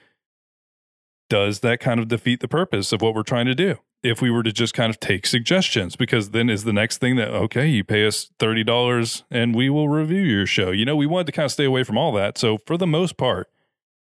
does 1.29 1.61
that 1.61 1.81
kind 1.81 1.99
of 1.99 2.09
defeat 2.09 2.41
the 2.41 2.49
purpose 2.49 2.93
of 2.93 3.01
what 3.01 3.15
we're 3.15 3.23
trying 3.23 3.47
to 3.47 3.55
do? 3.55 3.77
If 4.03 4.21
we 4.21 4.31
were 4.31 4.43
to 4.43 4.53
just 4.53 4.75
kind 4.75 4.91
of 4.91 4.99
take 5.01 5.27
suggestions, 5.27 5.97
because 5.97 6.31
then 6.31 6.51
is 6.51 6.65
the 6.65 6.73
next 6.73 6.99
thing 6.99 7.17
that, 7.17 7.29
okay, 7.29 7.67
you 7.67 7.85
pay 7.85 8.07
us 8.07 8.31
$30 8.39 9.23
and 9.31 9.55
we 9.55 9.71
will 9.71 9.89
review 9.89 10.23
your 10.23 10.47
show. 10.47 10.71
You 10.71 10.85
know, 10.85 10.97
we 10.97 11.07
wanted 11.07 11.27
to 11.27 11.33
kind 11.33 11.45
of 11.45 11.53
stay 11.53 11.65
away 11.65 11.85
from 11.85 11.99
all 11.99 12.13
that. 12.13 12.39
So 12.39 12.59
for 12.67 12.77
the 12.77 12.87
most 12.87 13.17
part, 13.17 13.49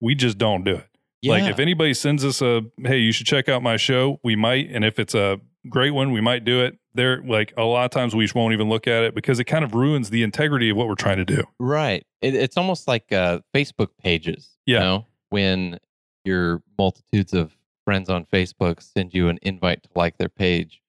we 0.00 0.14
just 0.14 0.38
don't 0.38 0.64
do 0.64 0.74
it. 0.76 0.88
Like 1.24 1.44
if 1.50 1.58
anybody 1.58 1.94
sends 1.94 2.24
us 2.24 2.42
a, 2.42 2.62
hey, 2.84 2.98
you 2.98 3.12
should 3.12 3.26
check 3.26 3.48
out 3.48 3.62
my 3.62 3.76
show, 3.76 4.20
we 4.22 4.36
might. 4.36 4.68
And 4.70 4.84
if 4.84 4.98
it's 4.98 5.14
a 5.14 5.40
great 5.68 5.92
one, 5.92 6.12
we 6.12 6.20
might 6.20 6.44
do 6.44 6.62
it. 6.62 6.78
There, 6.96 7.22
like 7.22 7.52
a 7.56 7.62
lot 7.64 7.84
of 7.84 7.90
times 7.92 8.14
we 8.14 8.24
just 8.24 8.34
won't 8.34 8.52
even 8.54 8.68
look 8.68 8.86
at 8.86 9.04
it 9.04 9.14
because 9.14 9.38
it 9.38 9.44
kind 9.44 9.64
of 9.64 9.74
ruins 9.74 10.10
the 10.10 10.22
integrity 10.22 10.70
of 10.70 10.76
what 10.76 10.88
we're 10.88 10.94
trying 10.96 11.18
to 11.18 11.24
do. 11.24 11.44
Right. 11.60 12.04
It, 12.22 12.34
it's 12.34 12.56
almost 12.56 12.88
like 12.88 13.12
uh, 13.12 13.40
Facebook 13.54 13.88
pages. 14.02 14.50
Yeah. 14.66 14.74
You 14.78 14.80
know, 14.84 15.06
when 15.30 15.78
your 16.24 16.62
multitudes 16.78 17.32
of 17.32 17.56
friends 17.84 18.08
on 18.10 18.24
Facebook 18.24 18.82
send 18.82 19.14
you 19.14 19.28
an 19.28 19.38
invite 19.42 19.82
to 19.84 19.88
like 19.94 20.18
their 20.18 20.28
page. 20.28 20.82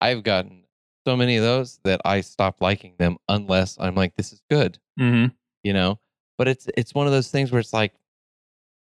I've 0.00 0.22
gotten 0.22 0.62
so 1.06 1.16
many 1.16 1.36
of 1.36 1.42
those 1.42 1.80
that 1.84 2.00
I 2.04 2.20
stop 2.20 2.60
liking 2.60 2.94
them 2.98 3.16
unless 3.28 3.76
I'm 3.80 3.94
like, 3.96 4.14
this 4.16 4.32
is 4.32 4.40
good, 4.50 4.78
Mm-hmm. 5.00 5.34
you 5.64 5.72
know. 5.72 5.98
But 6.38 6.46
it's 6.48 6.68
it's 6.76 6.94
one 6.94 7.06
of 7.06 7.12
those 7.12 7.30
things 7.30 7.50
where 7.50 7.60
it's 7.60 7.72
like 7.72 7.94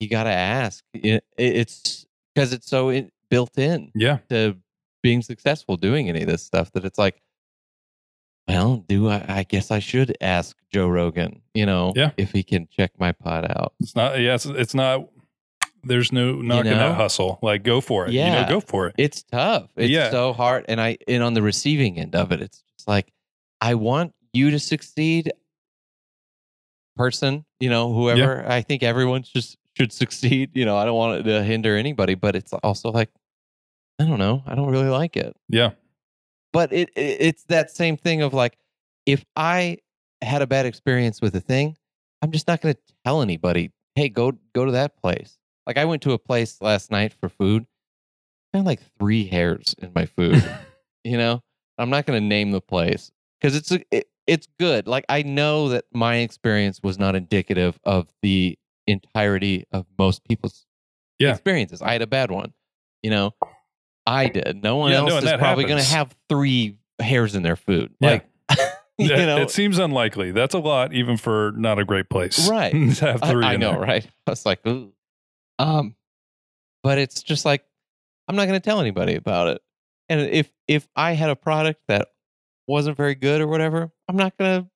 you 0.01 0.09
got 0.09 0.25
to 0.25 0.31
ask. 0.31 0.85
It, 0.93 1.25
it's 1.39 2.05
because 2.35 2.53
it's 2.53 2.67
so 2.69 2.91
in, 2.91 3.11
built 3.31 3.57
in 3.59 3.91
Yeah. 3.95 4.19
to 4.29 4.57
being 5.09 5.23
successful 5.23 5.77
doing 5.79 6.11
any 6.11 6.21
of 6.21 6.29
this 6.29 6.43
stuff 6.43 6.71
that 6.73 6.85
it's 6.85 6.99
like, 6.99 7.23
well, 8.47 8.85
do 8.89 9.09
I? 9.09 9.25
I 9.29 9.43
guess 9.45 9.71
I 9.71 9.79
should 9.79 10.15
ask 10.21 10.55
Joe 10.71 10.87
Rogan, 10.89 11.41
you 11.55 11.65
know, 11.65 11.95
Yeah. 11.97 12.11
if 12.19 12.33
he 12.33 12.43
can 12.43 12.69
check 12.71 12.91
my 12.99 13.13
pot 13.13 13.51
out. 13.51 13.73
It's 13.81 13.97
not. 13.97 14.21
Yeah. 14.21 14.35
It's, 14.35 14.45
it's 14.45 14.75
not. 14.75 15.09
There's 15.83 16.13
no 16.13 16.35
knocking 16.43 16.73
know? 16.73 16.79
that 16.91 16.95
hustle. 16.97 17.39
Like, 17.41 17.63
go 17.63 17.81
for 17.81 18.05
it. 18.07 18.13
You 18.13 18.19
Yeah. 18.21 18.43
know, 18.43 18.49
go 18.49 18.61
for 18.61 18.89
it. 18.89 18.97
It's 18.99 19.23
tough. 19.23 19.71
It's 19.77 19.91
Yeah. 19.91 20.11
so 20.11 20.35
hard, 20.35 20.67
and 20.69 20.79
I 20.81 20.99
and 21.07 21.23
on 21.23 21.33
the 21.33 21.41
receiving 21.43 21.99
end 21.99 22.15
of 22.15 22.33
it, 22.33 22.43
it's 22.43 22.63
just 22.77 22.87
like 22.89 23.11
I 23.63 23.75
want 23.77 24.13
you 24.35 24.51
to 24.51 24.59
succeed, 24.59 25.33
person. 26.97 27.45
You 27.61 27.71
know, 27.71 27.93
whoever. 27.95 28.45
I 28.47 28.61
think 28.63 28.83
everyone 28.83 29.23
just 29.23 29.57
should 29.75 29.93
succeed. 29.93 30.51
You 30.55 30.65
know, 30.67 30.77
I 30.77 30.85
don't 30.85 30.97
want 30.97 31.21
it 31.21 31.23
to 31.31 31.43
hinder 31.45 31.77
anybody, 31.77 32.15
but 32.15 32.35
it's 32.37 32.53
also 32.53 32.91
like 32.91 33.11
I 33.99 34.05
don't 34.05 34.19
know. 34.19 34.43
I 34.47 34.55
don't 34.55 34.71
really 34.71 34.89
like 34.89 35.17
it. 35.17 35.37
Yeah. 35.49 35.71
but 36.53 36.73
it, 36.73 36.89
it 36.97 37.17
it's 37.21 37.45
that 37.45 37.71
same 37.71 37.97
thing 37.97 38.23
of 38.23 38.33
like 38.35 38.57
if 39.07 39.25
i 39.37 39.79
had 40.23 40.43
a 40.43 40.47
bad 40.47 40.67
experience 40.67 41.21
with 41.21 41.35
a 41.37 41.41
thing 41.41 41.77
i'm 42.23 42.31
just 42.31 42.47
not 42.49 42.61
going 42.61 42.75
to 42.75 42.81
tell 43.05 43.23
anybody 43.23 43.71
hey 43.95 44.09
go 44.09 44.33
go 44.55 44.65
to 44.65 44.73
that 44.73 44.97
place 44.97 45.39
like 45.67 45.77
i 45.79 45.85
went 45.85 46.03
to 46.03 46.13
a 46.13 46.19
place 46.19 46.61
last 46.61 46.91
night 46.91 47.13
for 47.13 47.29
food 47.29 47.67
found 48.53 48.67
like 48.67 48.81
three 48.99 49.27
hairs 49.27 49.75
in 49.79 49.93
my 49.95 50.07
food 50.07 50.43
you 51.05 51.17
know 51.19 51.41
i'm 51.79 51.91
not 51.91 52.07
going 52.07 52.21
to 52.21 52.27
name 52.27 52.51
the 52.51 52.61
place 52.61 53.11
because 53.41 53.55
it's 53.57 53.71
a, 53.71 53.81
it, 53.91 54.09
it's 54.27 54.49
good 54.59 54.87
like 54.89 55.05
i 55.09 55.23
know 55.23 55.69
that 55.69 55.85
my 55.93 56.17
experience 56.17 56.81
was 56.83 56.99
not 56.99 57.15
indicative 57.15 57.79
of 57.85 58.09
the 58.23 58.59
entirety 58.87 59.65
of 59.73 59.87
most 59.99 60.25
people's 60.25 60.67
Yeah. 61.19 61.31
experiences 61.33 61.83
i 61.83 61.93
had 61.93 62.03
a 62.03 62.07
bad 62.07 62.31
one 62.31 62.53
you 63.03 63.11
know 63.11 63.35
i 64.09 64.29
did 64.29 64.63
no 64.63 64.77
one 64.77 64.93
Yeah, 64.93 64.99
else 64.99 65.11
no, 65.11 65.17
is 65.19 65.33
probably 65.39 65.65
going 65.65 65.83
to 65.83 65.89
have 65.89 66.15
three 66.29 66.79
hairs 67.01 67.35
in 67.35 67.43
their 67.43 67.57
food 67.57 67.93
Yeah. 68.01 68.11
like 68.11 68.27
you 68.99 69.11
It- 69.13 69.27
know 69.27 69.39
it 69.43 69.51
seems 69.51 69.79
unlikely. 69.79 70.31
That's 70.33 70.55
a 70.55 70.59
lot, 70.59 70.93
even 70.93 71.17
for 71.19 71.53
not 71.57 71.79
a 71.79 71.85
great 71.85 72.09
place. 72.11 72.49
Right. 72.51 72.75
have 72.99 73.23
I, 73.23 73.31
three. 73.31 73.45
I 73.45 73.55
in 73.55 73.61
know, 73.61 73.71
there. 73.73 73.81
right? 73.81 74.07
I 74.27 74.31
was 74.31 74.45
like, 74.47 74.67
ooh. 74.67 74.93
Um, 75.61 75.95
but 76.83 76.99
it's 76.99 77.23
just 77.23 77.45
like 77.45 77.65
I'm 78.27 78.35
not 78.37 78.47
going 78.49 78.59
to 78.61 78.65
tell 78.65 78.81
anybody 78.81 79.15
about 79.15 79.47
it. 79.49 79.63
And 80.09 80.21
if 80.23 80.51
if 80.67 80.89
I 80.97 81.13
had 81.13 81.31
a 81.31 81.37
product 81.37 81.81
that 81.89 82.09
wasn't 82.67 82.97
very 82.97 83.15
good 83.15 83.41
or 83.41 83.47
whatever, 83.47 83.91
I'm 84.09 84.17
not 84.17 84.37
going 84.39 84.63
to. 84.65 84.69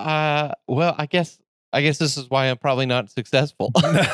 Uh, 0.00 0.52
well, 0.68 0.94
I 0.98 1.06
guess 1.06 1.36
I 1.72 1.82
guess 1.82 1.98
this 1.98 2.16
is 2.16 2.28
why 2.30 2.46
I'm 2.50 2.58
probably 2.58 2.86
not 2.86 3.10
successful 3.10 3.70
because 3.74 4.06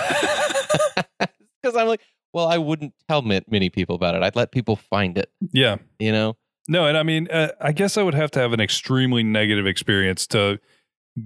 I'm 1.77 1.89
like, 1.89 2.01
well, 2.33 2.47
I 2.49 2.59
wouldn't 2.59 2.95
tell 3.09 3.23
many 3.23 3.71
people 3.71 3.97
about 3.97 4.15
it. 4.15 4.23
I'd 4.23 4.37
let 4.37 4.53
people 4.53 4.77
find 4.77 5.17
it. 5.19 5.31
yeah. 5.53 5.77
You 5.99 6.13
know? 6.13 6.37
No, 6.69 6.87
and 6.87 6.97
I 6.97 7.03
mean, 7.03 7.29
uh, 7.31 7.49
I 7.61 7.73
guess 7.73 7.97
I 7.97 8.03
would 8.03 8.15
have 8.15 8.31
to 8.33 8.39
have 8.39 8.53
an 8.53 8.61
extremely 8.61 9.23
negative 9.25 9.67
experience 9.67 10.27
to 10.29 10.61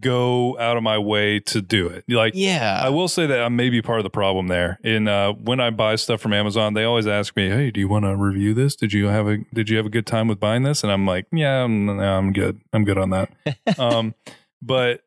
go 0.01 0.59
out 0.59 0.77
of 0.79 0.83
my 0.83 0.97
way 0.97 1.39
to 1.39 1.61
do 1.61 1.87
it. 1.89 2.05
Like, 2.09 2.33
Yeah. 2.35 2.81
I 2.83 2.89
will 2.89 3.09
say 3.09 3.27
that 3.27 3.43
I'm 3.43 3.55
maybe 3.55 3.83
part 3.83 3.99
of 3.99 4.05
the 4.05 4.11
problem 4.11 4.47
there. 4.49 4.79
In 4.83 5.07
uh, 5.07 5.33
when 5.33 5.61
I 5.61 5.69
buy 5.71 5.97
stuff 5.97 6.21
from 6.23 6.33
Amazon, 6.33 6.73
they 6.75 6.85
always 6.85 7.07
ask 7.07 7.37
me, 7.37 7.51
"Hey, 7.51 7.71
do 7.71 7.81
you 7.81 7.89
want 7.89 8.07
to 8.07 8.17
review 8.17 8.55
this? 8.55 8.75
Did 8.77 8.93
you 8.95 9.07
have 9.07 9.27
a 9.29 9.39
Did 9.53 9.69
you 9.69 9.77
have 9.77 9.87
a 9.87 9.91
good 9.91 10.07
time 10.07 10.27
with 10.29 10.41
buying 10.41 10.63
this?" 10.63 10.83
And 10.83 10.91
I'm 10.91 11.07
like, 11.07 11.27
"Yeah, 11.31 11.65
I'm, 11.65 11.89
I'm 12.01 12.33
good. 12.33 12.61
I'm 12.73 12.85
good 12.85 12.97
on 12.97 13.11
that." 13.11 13.31
um, 13.79 14.15
but 14.63 15.03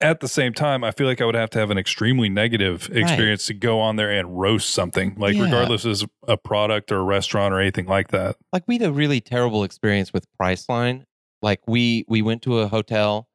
at 0.00 0.20
the 0.20 0.28
same 0.28 0.52
time, 0.54 0.82
I 0.82 0.90
feel 0.92 1.06
like 1.06 1.20
I 1.20 1.26
would 1.26 1.34
have 1.34 1.50
to 1.50 1.58
have 1.58 1.70
an 1.70 1.78
extremely 1.78 2.28
negative 2.28 2.88
experience 2.92 3.46
to 3.46 3.54
go 3.54 3.80
on 3.80 3.96
there 3.96 4.10
and 4.10 4.38
roast 4.40 4.70
something, 4.70 5.14
like 5.18 5.34
Yeah. 5.36 5.44
regardless 5.44 5.84
is 5.84 6.04
a 6.26 6.36
product 6.36 6.90
or 6.90 6.98
a 6.98 7.02
restaurant 7.02 7.52
or 7.52 7.60
anything 7.60 7.86
like 7.86 8.08
that. 8.08 8.36
like 8.52 8.64
we 8.66 8.78
had 8.78 8.88
a 8.88 8.92
really 8.92 9.20
terrible 9.20 9.62
experience 9.64 10.12
with 10.12 10.26
Priceline. 10.40 11.04
Like 11.42 11.60
we 11.66 12.04
we 12.08 12.22
went 12.22 12.42
to 12.42 12.58
a 12.60 12.68
hotel 12.68 13.28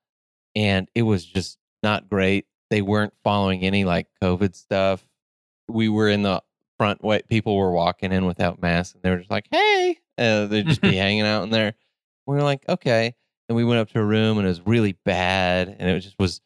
and 0.55 0.89
it 0.95 1.03
was 1.03 1.25
just 1.25 1.57
not 1.83 2.09
great. 2.09 2.45
They 2.69 2.81
weren't 2.81 3.13
following 3.23 3.61
any 3.63 3.85
like 3.85 4.07
COVID 4.23 4.55
stuff. 4.55 5.05
We 5.67 5.89
were 5.89 6.09
in 6.09 6.23
the 6.23 6.41
front 6.77 7.03
way 7.03 7.21
people 7.29 7.55
were 7.57 7.71
walking 7.71 8.11
in 8.11 8.25
without 8.25 8.61
masks 8.61 8.93
and 8.95 9.03
they 9.03 9.09
were 9.11 9.17
just 9.17 9.31
like, 9.31 9.47
Hey, 9.51 9.97
uh, 10.17 10.45
they'd 10.47 10.67
just 10.67 10.81
be 10.81 10.95
hanging 10.97 11.21
out 11.25 11.43
in 11.43 11.49
there. 11.51 11.73
We 12.25 12.35
were 12.35 12.43
like, 12.43 12.67
Okay. 12.67 13.13
And 13.49 13.55
we 13.55 13.63
went 13.63 13.79
up 13.79 13.89
to 13.91 13.99
a 13.99 14.03
room 14.03 14.37
and 14.39 14.45
it 14.47 14.49
was 14.49 14.65
really 14.65 14.93
bad 15.05 15.75
and 15.79 15.87
it 15.89 15.99
just 16.01 16.17
was 16.17 16.41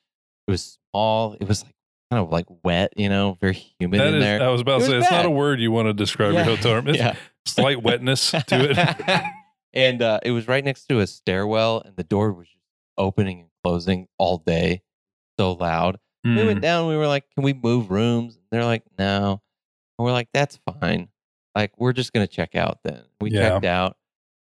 it 0.49 0.51
was 0.51 0.79
small. 0.91 1.33
It 1.39 1.47
was 1.47 1.63
like 1.63 1.75
kind 2.11 2.23
of 2.23 2.31
like 2.31 2.47
wet, 2.63 2.93
you 2.97 3.07
know, 3.07 3.37
very 3.39 3.53
humid 3.79 3.99
That 3.99 4.07
in 4.07 4.15
is, 4.15 4.23
there. 4.23 4.41
I 4.41 4.47
was 4.47 4.61
about 4.61 4.79
to 4.79 4.85
say, 4.87 4.97
it's 4.97 5.11
not 5.11 5.25
a 5.25 5.29
word 5.29 5.59
you 5.59 5.71
want 5.71 5.87
to 5.87 5.93
describe 5.93 6.33
Yeah. 6.33 6.45
your 6.45 6.55
hotel 6.55 6.73
room. 6.75 6.87
It's 6.87 6.97
yeah. 6.97 7.15
slight 7.45 7.83
wetness 7.83 8.31
to 8.47 8.47
it. 8.71 9.23
and 9.73 10.01
uh, 10.01 10.19
it 10.23 10.31
was 10.31 10.47
right 10.47 10.63
next 10.65 10.85
to 10.87 10.99
a 11.01 11.07
stairwell, 11.07 11.81
and 11.85 11.95
the 11.95 12.03
door 12.03 12.33
was 12.33 12.47
just 12.47 12.57
opening 12.97 13.41
and 13.41 13.49
closing 13.63 14.07
all 14.17 14.37
day, 14.39 14.81
so 15.39 15.53
loud. 15.53 15.99
We 16.23 16.31
Mm. 16.31 16.45
went 16.47 16.61
down. 16.61 16.87
We 16.89 16.97
were 16.97 17.07
like, 17.07 17.25
"Can 17.35 17.43
we 17.43 17.53
move 17.53 17.91
rooms?" 17.91 18.35
And 18.35 18.43
they're 18.51 18.65
like, 18.65 18.83
"No." 18.97 19.41
And 19.97 20.05
we're 20.05 20.11
like, 20.11 20.29
"That's 20.33 20.59
fine. 20.81 21.09
Like, 21.55 21.71
we're 21.77 21.93
just 21.93 22.11
gonna 22.11 22.27
check 22.27 22.55
out 22.55 22.79
then." 22.83 23.03
We 23.21 23.31
Yeah. 23.31 23.49
checked 23.51 23.65
out, 23.65 23.95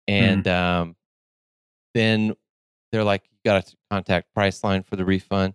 and 0.08 0.46
um, 0.48 0.96
then 1.94 2.34
they're 2.92 3.04
like, 3.04 3.25
"You 3.30 3.38
got 3.44 3.66
to 3.66 3.76
contact 3.90 4.28
Priceline 4.36 4.86
for 4.86 4.94
the 4.96 5.04
refund." 5.04 5.54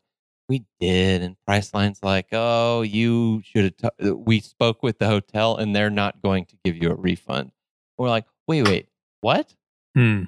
We 0.52 0.66
did, 0.82 1.22
and 1.22 1.38
Priceline's 1.48 2.04
like, 2.04 2.28
"Oh, 2.34 2.82
you 2.82 3.42
should 3.46 3.74
have." 3.82 3.98
T- 3.98 4.12
we 4.12 4.42
spoke 4.42 4.84
with 4.84 4.98
the 5.00 5.08
hotel, 5.08 5.56
and 5.56 5.74
they're 5.74 5.90
not 5.90 6.22
going 6.22 6.44
to 6.48 6.58
give 6.66 6.76
you 6.76 6.92
a 6.92 6.96
refund. 6.96 7.52
We're 7.98 8.10
like, 8.10 8.26
"Wait, 8.50 8.68
wait, 8.68 8.90
what?" 9.22 9.56
Hmm. 9.96 10.24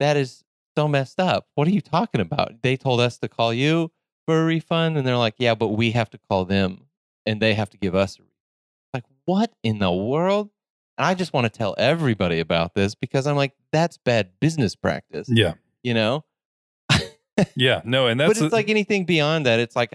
that 0.00 0.16
is 0.16 0.42
so 0.76 0.88
messed 0.88 1.20
up. 1.20 1.46
What 1.54 1.68
are 1.68 1.72
you 1.72 1.80
talking 1.80 2.20
about? 2.20 2.62
They 2.62 2.76
told 2.76 3.00
us 3.00 3.18
to 3.18 3.28
call 3.28 3.52
you 3.54 3.92
for 4.26 4.42
a 4.42 4.44
refund, 4.44 4.96
and 4.98 5.06
they're 5.06 5.16
like, 5.16 5.34
yeah, 5.38 5.54
but 5.54 5.68
we 5.68 5.92
have 5.92 6.10
to 6.10 6.18
call 6.28 6.44
them, 6.44 6.86
and 7.26 7.40
they 7.40 7.54
have 7.54 7.70
to 7.70 7.76
give 7.76 7.94
us 7.94 8.18
a 8.18 8.22
refund. 8.22 8.34
Like, 8.94 9.04
what 9.26 9.52
in 9.62 9.78
the 9.78 9.92
world? 9.92 10.50
And 10.96 11.06
I 11.06 11.14
just 11.14 11.32
want 11.32 11.44
to 11.52 11.56
tell 11.56 11.74
everybody 11.78 12.40
about 12.40 12.74
this 12.74 12.94
because 12.96 13.26
I'm 13.28 13.36
like, 13.36 13.54
that's 13.72 13.96
bad 13.98 14.30
business 14.40 14.74
practice, 14.76 15.28
Yeah. 15.30 15.54
you 15.84 15.94
know. 15.94 16.24
Yeah. 17.56 17.82
No, 17.84 18.06
and 18.06 18.18
but 18.18 18.28
that's 18.28 18.40
it's 18.40 18.52
like 18.52 18.68
anything 18.68 19.04
beyond 19.04 19.46
that. 19.46 19.60
It's 19.60 19.76
like 19.76 19.92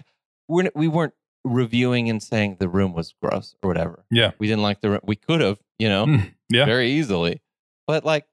we're 0.48 0.70
we 0.74 0.88
weren't 0.88 1.14
reviewing 1.44 2.08
and 2.08 2.22
saying 2.22 2.56
the 2.58 2.68
room 2.68 2.92
was 2.94 3.14
gross 3.22 3.54
or 3.62 3.68
whatever. 3.68 4.04
Yeah. 4.10 4.30
we 4.38 4.46
didn't 4.46 4.62
like 4.62 4.80
the 4.80 4.90
room. 4.90 5.00
We 5.04 5.16
could 5.16 5.40
have, 5.42 5.58
you 5.78 5.88
know, 5.88 6.06
Mm, 6.06 6.32
yeah. 6.50 6.64
very 6.64 6.90
easily. 6.92 7.42
But 7.86 8.04
like 8.04 8.26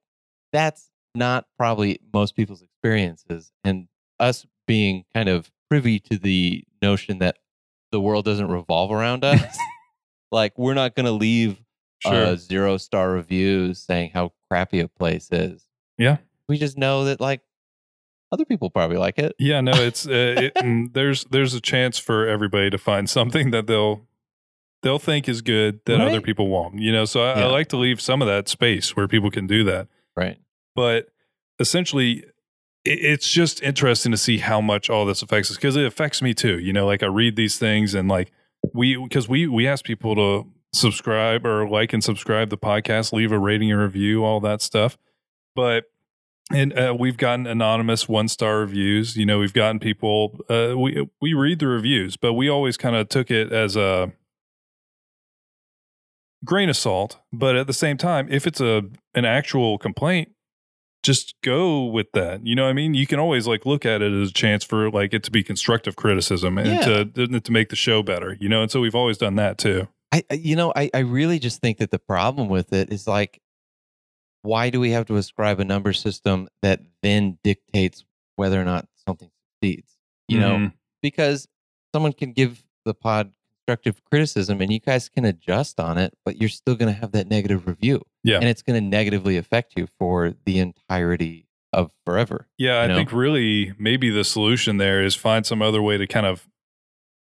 that's 0.53 0.89
not 1.13 1.46
probably 1.58 2.00
most 2.13 2.36
people's 2.36 2.62
experiences. 2.62 3.51
And 3.63 3.88
us 4.20 4.46
being 4.68 5.03
kind 5.13 5.27
of 5.27 5.51
privy 5.70 6.00
to 6.00 6.18
the 6.18 6.63
notion 6.82 7.20
that 7.20 7.38
the 7.91 8.00
world 8.00 8.24
doesn't 8.25 8.48
revolve 8.48 8.91
around 8.91 9.24
us, 9.25 9.58
like 10.32 10.58
we're 10.58 10.74
not 10.74 10.96
going 10.96 11.06
to 11.06 11.12
leave 11.12 11.62
sure. 12.00 12.13
uh, 12.13 12.36
zero 12.36 12.77
star 12.77 13.12
reviews 13.12 13.80
saying 13.80 14.12
how 14.13 14.32
crappy 14.50 14.80
a 14.80 14.88
place 14.88 15.27
is. 15.32 15.65
Yeah. 15.98 16.18
We 16.48 16.58
just 16.58 16.77
know 16.77 17.03
that 17.06 17.20
like 17.20 17.41
other 18.32 18.46
people 18.46 18.70
probably 18.70 18.98
like 18.98 19.18
it. 19.20 19.36
Yeah, 19.38 19.62
no, 19.62 19.72
it's 19.76 20.08
uh, 20.08 20.52
it, 20.56 20.94
there's 20.94 21.26
there's 21.26 21.54
a 21.54 21.62
chance 21.62 21.98
for 21.98 22.28
everybody 22.28 22.70
to 22.70 22.78
find 22.78 23.10
something 23.10 23.52
that 23.52 23.68
they'll 23.68 24.02
they'll 24.82 25.00
think 25.00 25.30
is 25.30 25.42
good 25.42 25.80
that 25.86 26.02
other 26.02 26.22
people 26.22 26.48
won't. 26.48 26.80
You 26.80 26.92
know, 26.92 27.06
so 27.06 27.24
I, 27.24 27.42
I 27.42 27.46
like 27.46 27.68
to 27.70 27.78
leave 27.78 28.02
some 28.02 28.22
of 28.22 28.28
that 28.28 28.48
space 28.48 28.96
where 28.96 29.08
people 29.08 29.32
can 29.32 29.48
do 29.48 29.64
that. 29.66 29.88
Right. 30.16 30.40
But 30.76 31.10
essentially, 31.60 32.26
it, 32.84 33.00
it's 33.00 33.30
just 33.30 33.62
interesting 33.62 34.12
to 34.12 34.18
see 34.18 34.40
how 34.40 34.62
much 34.62 34.90
all 34.90 35.06
this 35.06 35.22
affects 35.22 35.52
us 35.52 35.58
because 35.58 35.76
it 35.76 35.86
affects 35.86 36.22
me 36.22 36.34
too. 36.34 36.60
You 36.60 36.74
know, 36.74 36.86
like 36.86 37.04
I 37.04 37.08
read 37.08 37.36
these 37.36 37.58
things 37.58 37.94
and 37.94 38.10
like 38.10 38.32
we 38.74 38.98
because 38.98 39.28
we 39.28 39.48
we 39.48 39.68
ask 39.68 39.86
people 39.86 40.16
to 40.16 40.50
subscribe 40.74 41.46
or 41.46 41.68
like 41.68 41.94
and 41.94 42.04
subscribe 42.04 42.50
the 42.50 42.58
podcast, 42.58 43.14
leave 43.14 43.32
a 43.32 43.40
rating 43.40 43.72
and 43.72 43.82
review, 43.82 44.24
all 44.24 44.40
that 44.42 44.62
stuff. 44.62 44.98
But 45.56 45.91
and 46.53 46.77
uh, 46.77 46.96
we've 46.98 47.17
gotten 47.17 47.48
anonymous 47.48 48.08
one 48.10 48.27
star 48.27 48.60
reviews. 48.60 49.15
You 49.17 49.25
know, 49.25 49.39
we've 49.39 49.53
gotten 49.53 49.79
people. 49.79 50.39
Uh, 50.50 50.74
we 50.77 51.08
we 51.22 51.34
read 51.34 51.60
the 51.60 51.67
reviews, 51.67 52.17
but 52.17 52.34
we 52.34 52.50
always 52.50 52.77
kind 52.77 52.96
of 52.96 53.10
took 53.10 53.29
it 53.31 53.51
as 53.51 53.75
a 53.75 54.12
grain 56.46 56.70
of 56.70 56.77
salt. 56.77 57.20
But 57.31 57.55
at 57.55 57.67
the 57.67 57.74
same 57.74 57.98
time, 57.98 58.27
if 58.29 58.48
it's 58.48 58.62
a 58.62 58.84
an 59.13 59.25
actual 59.25 59.77
complaint, 59.77 60.29
just 61.03 61.36
go 61.43 61.84
with 61.86 62.12
that. 62.13 62.46
You 62.46 62.55
know 62.55 62.63
what 62.63 62.70
I 62.70 62.74
mean? 62.74 62.93
You 62.93 63.08
can 63.08 63.20
always 63.20 63.48
like 63.48 63.65
look 63.65 63.86
at 63.86 64.01
it 64.01 64.12
as 64.13 64.29
a 64.29 64.34
chance 64.34 64.63
for 64.63 64.89
like 64.91 65.13
it 65.13 65.24
to 65.24 65.31
be 65.31 65.43
constructive 65.43 65.96
criticism 65.96 66.58
and 66.58 66.67
Yeah. 66.67 66.81
to 67.25 67.39
to 67.39 67.51
make 67.51 67.70
the 67.70 67.75
show 67.75 68.03
better. 68.03 68.38
You 68.39 68.50
know, 68.50 68.62
and 68.62 68.72
so 68.72 68.79
we've 68.79 68.96
always 68.96 69.17
done 69.17 69.36
that 69.36 69.58
too. 69.58 69.88
I, 70.12 70.24
I- 70.29 70.34
you 70.36 70.55
know, 70.55 70.74
I, 70.75 70.89
I 70.93 71.00
really 71.00 71.39
just 71.39 71.62
think 71.62 71.77
that 71.77 71.91
the 71.91 72.00
problem 72.00 72.50
with 72.50 72.74
it 72.74 72.91
is 72.91 73.08
like 73.08 73.41
why 74.42 74.70
do 74.70 74.80
we 74.80 74.92
have 74.92 75.06
to 75.08 75.16
ascribe 75.18 75.60
a 75.60 75.66
number 75.66 75.94
system 75.94 76.48
that 76.62 76.82
then 77.02 77.38
dictates 77.44 78.04
whether 78.36 78.60
or 78.62 78.66
not 78.66 78.88
something 79.08 79.30
succeeds? 79.62 79.98
You 80.28 80.40
know, 80.40 80.56
Mhm. 80.58 80.74
because 81.02 81.48
someone 81.94 82.14
can 82.14 82.32
give 82.32 82.64
the 82.86 82.94
pod 82.94 83.34
constructive 83.50 84.04
criticism 84.06 84.60
and 84.62 84.72
you 84.74 84.80
guys 84.80 85.08
can 85.10 85.24
adjust 85.26 85.80
on 85.80 85.98
it, 85.98 86.14
but 86.26 86.38
you're 86.40 86.50
still 86.50 86.76
going 86.76 86.92
to 86.94 87.00
have 87.00 87.12
that 87.12 87.28
negative 87.30 87.68
review. 87.68 88.02
Yeah. 88.24 88.38
And 88.38 88.46
it's 88.46 88.62
going 88.64 88.82
to 88.82 88.88
negatively 88.88 89.38
affect 89.38 89.74
you 89.78 89.88
for 90.00 90.34
the 90.46 90.58
entirety 90.60 91.48
of 91.72 91.92
forever. 92.06 92.48
Yeah, 92.58 92.80
I 92.80 92.88
know? 92.88 92.96
think 92.96 93.12
really 93.14 93.74
maybe 93.78 94.10
the 94.10 94.24
solution 94.24 94.78
there 94.78 95.04
is 95.04 95.16
find 95.16 95.46
some 95.46 95.62
other 95.62 95.82
way 95.82 95.98
to 95.98 96.08
kind 96.08 96.26
of 96.26 96.50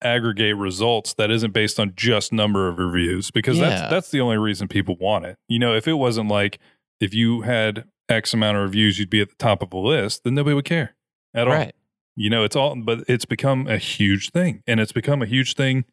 aggregate 0.03 0.57
results 0.57 1.15
that 1.15 1.31
isn't 1.31 1.53
based 1.53 1.79
on 1.79 1.93
just 1.97 2.33
number 2.33 2.69
of 2.69 2.79
reviews 2.79 3.31
because 3.31 3.59
Yeah. 3.59 3.69
that's 3.69 3.91
that's 3.91 4.11
the 4.11 4.21
only 4.21 4.37
reason 4.39 4.69
people 4.69 4.97
want 4.97 5.25
it. 5.25 5.37
You 5.49 5.59
know, 5.59 5.75
if 5.75 5.87
it 5.87 5.93
wasn't 5.95 6.29
like 6.29 6.59
if 7.03 7.13
you 7.13 7.43
had 7.43 7.85
X 8.09 8.33
amount 8.33 8.57
of 8.57 8.63
reviews, 8.63 8.99
you'd 8.99 9.11
be 9.11 9.21
at 9.21 9.29
the 9.29 9.35
top 9.37 9.63
of 9.63 9.73
a 9.73 9.79
list, 9.79 10.25
then 10.25 10.35
nobody 10.35 10.55
would 10.55 10.65
care 10.65 10.95
at 11.35 11.47
all. 11.49 11.55
Right. 11.55 11.75
You 12.17 12.29
know, 12.31 12.45
it's 12.45 12.55
all, 12.57 12.77
but 12.77 13.05
it's 13.09 13.25
become 13.25 13.67
a 13.67 13.79
huge 13.79 14.31
thing, 14.31 14.63
and 14.67 14.79
it's 14.81 14.93
become 14.93 15.23
a 15.23 15.27
huge 15.27 15.55
thing 15.55 15.85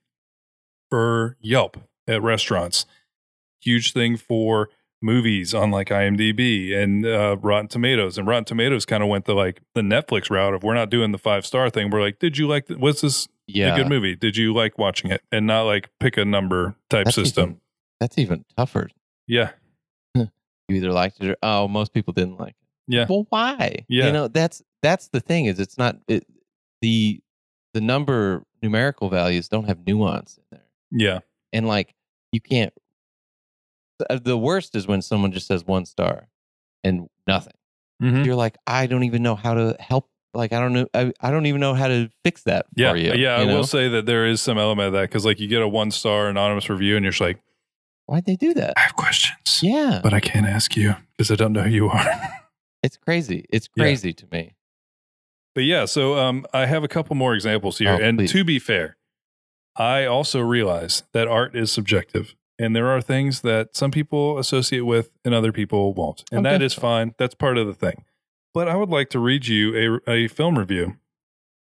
for 0.89 1.37
Yelp 1.39 1.77
at 2.07 2.21
restaurants, 2.21 2.85
huge 3.61 3.93
thing 3.93 4.17
for 4.17 4.69
movies 5.01 5.53
on 5.53 5.71
like 5.71 5.87
IMDb 5.89 6.75
and 6.75 7.05
uh, 7.05 7.37
Rotten 7.39 7.69
Tomatoes. 7.69 8.17
And 8.17 8.27
Rotten 8.27 8.43
Tomatoes 8.43 8.85
kind 8.85 9.01
of 9.01 9.07
went 9.07 9.25
the 9.25 9.33
like 9.33 9.61
the 9.75 9.81
Netflix 9.81 10.29
route 10.29 10.53
of 10.53 10.63
we're 10.63 10.73
not 10.73 10.89
doing 10.89 11.11
the 11.13 11.17
five 11.17 11.45
star 11.45 11.69
thing. 11.69 11.89
We're 11.89 12.01
like, 12.01 12.19
did 12.19 12.37
you 12.37 12.47
like? 12.47 12.65
The, 12.67 12.77
what's 12.77 12.99
this 13.01 13.27
Yeah. 13.47 13.73
a 13.73 13.77
good 13.77 13.87
movie? 13.87 14.15
Did 14.17 14.35
you 14.35 14.53
like 14.53 14.77
watching 14.77 15.11
it? 15.11 15.21
And 15.31 15.47
not 15.47 15.61
like 15.63 15.89
pick 16.01 16.17
a 16.17 16.25
number 16.25 16.75
type 16.89 17.05
That's 17.05 17.15
system. 17.15 17.43
even- 17.43 17.61
that's 18.01 18.17
even 18.17 18.45
tougher. 18.57 18.89
yeah, 19.27 19.51
You 20.69 20.75
either 20.77 20.91
liked 20.91 21.19
it 21.21 21.29
or 21.31 21.37
oh, 21.43 21.67
most 21.67 21.93
people 21.93 22.13
didn't 22.13 22.39
like 22.39 22.55
it. 22.61 22.67
yeah, 22.87 23.05
Well, 23.09 23.25
why? 23.29 23.85
Yeah. 23.89 24.07
You 24.07 24.11
know, 24.13 24.27
that's 24.27 24.61
that's 24.81 25.07
the 25.09 25.19
thing 25.19 25.45
is 25.45 25.59
it's 25.59 25.77
not 25.77 25.97
it, 26.07 26.25
the 26.81 27.19
the 27.73 27.81
number 27.81 28.43
numerical 28.63 29.09
values 29.09 29.47
don't 29.49 29.65
have 29.65 29.85
nuance 29.85 30.37
in 30.37 30.43
there. 30.51 30.65
yeah, 30.91 31.19
And 31.53 31.67
like 31.67 31.93
you 32.31 32.39
can't 32.41 32.73
the- 33.99 34.19
the 34.23 34.37
worst 34.37 34.75
is 34.75 34.87
when 34.87 35.01
someone 35.01 35.31
just 35.31 35.47
says 35.47 35.65
one 35.65 35.85
star 35.85 36.27
and 36.83 37.09
nothing. 37.27 37.53
Mhm. 38.01 38.25
You're 38.25 38.35
like, 38.35 38.57
I 38.65 38.87
don't 38.87 39.03
even 39.03 39.23
know 39.23 39.35
how 39.35 39.53
to 39.55 39.75
help 39.79 40.07
like 40.33 40.53
I 40.53 40.59
don't 40.59 40.73
know 40.73 40.87
I, 40.93 41.11
I 41.19 41.31
don't 41.31 41.47
even 41.47 41.59
know 41.59 41.73
how 41.73 41.87
to 41.87 42.09
fix 42.23 42.43
that 42.43 42.67
yeah, 42.75 42.91
for 42.91 42.97
you. 42.97 43.13
yeah. 43.13 43.35
I 43.37 43.41
you 43.41 43.47
know? 43.47 43.55
will 43.57 43.63
say 43.65 43.87
that 43.89 44.05
there 44.05 44.25
is 44.27 44.41
some 44.41 44.57
element 44.59 44.87
of 44.87 44.93
that 44.93 45.01
because 45.01 45.25
like 45.25 45.39
you 45.39 45.47
get 45.47 45.61
a 45.61 45.67
one 45.67 45.89
star 45.91 46.29
anonymous 46.29 46.69
review 46.69 46.95
and 46.95 47.03
you're 47.03 47.11
just 47.11 47.21
like, 47.21 47.39
Why'd 48.05 48.25
they 48.25 48.35
do 48.35 48.53
that? 48.55 48.73
I 48.77 48.81
have 48.81 48.95
questions, 48.95 49.38
Yeah. 49.63 49.99
but 50.03 50.13
I 50.13 50.19
can't 50.19 50.45
ask 50.45 50.75
you 50.75 50.95
because 51.17 51.31
I 51.31 51.35
don't 51.35 51.53
know 51.53 51.63
who 51.63 51.69
you 51.69 51.89
are. 51.89 52.05
It's 52.81 52.95
crazy. 52.95 53.43
It's 53.49 53.67
Yeah. 53.75 53.83
crazy 53.83 54.13
to 54.13 54.25
me. 54.31 54.55
But 55.53 55.65
yeah, 55.65 55.83
so 55.83 56.17
um, 56.17 56.45
I 56.53 56.65
have 56.65 56.81
a 56.85 56.87
couple 56.87 57.13
more 57.15 57.33
examples 57.33 57.77
here. 57.77 57.89
Oh, 57.91 57.97
and 58.01 58.17
please. 58.17 58.31
to 58.31 58.45
be 58.45 58.57
fair, 58.57 58.95
I 59.75 60.05
also 60.05 60.39
realize 60.39 61.03
that 61.11 61.27
art 61.27 61.57
is 61.57 61.73
subjective. 61.73 62.35
And 62.57 62.73
there 62.73 62.87
are 62.87 63.01
things 63.01 63.41
that 63.41 63.75
some 63.75 63.91
people 63.91 64.37
associate 64.37 64.81
with 64.85 65.11
and 65.25 65.33
other 65.33 65.51
people 65.51 65.93
won't. 65.93 66.23
And 66.31 66.45
that 66.45 66.61
is 66.61 66.73
fine. 66.73 67.15
That's 67.17 67.35
part 67.35 67.57
of 67.57 67.67
the 67.67 67.73
thing. 67.73 68.05
But 68.53 68.69
I 68.69 68.75
would 68.77 68.89
like 68.89 69.09
to 69.09 69.19
read 69.19 69.47
you 69.47 69.99
a, 70.07 70.09
a 70.11 70.27
film 70.29 70.57
review. 70.57 70.95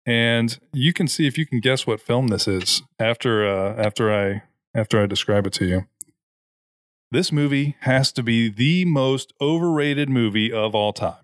And 0.05 0.57
you 0.73 0.91
can 0.93 1.07
see 1.07 1.25
if 1.27 1.37
you 1.37 1.45
can 1.45 1.59
guess 1.61 1.85
what 1.87 1.99
film 2.01 2.27
this 2.27 2.47
is 2.49 2.81
after 2.99 3.47
uh, 3.47 3.75
after 3.81 4.13
I 4.13 4.43
after 4.77 5.01
I 5.01 5.05
describe 5.05 5.45
it 5.47 5.53
to 5.53 5.65
you. 5.65 5.87
This 7.09 7.31
movie 7.31 7.77
has 7.81 8.11
to 8.13 8.23
be 8.23 8.49
the 8.49 8.83
most 8.83 9.31
overrated 9.39 10.09
movie 10.09 10.51
of 10.51 10.75
all 10.75 10.91
time. 10.91 11.23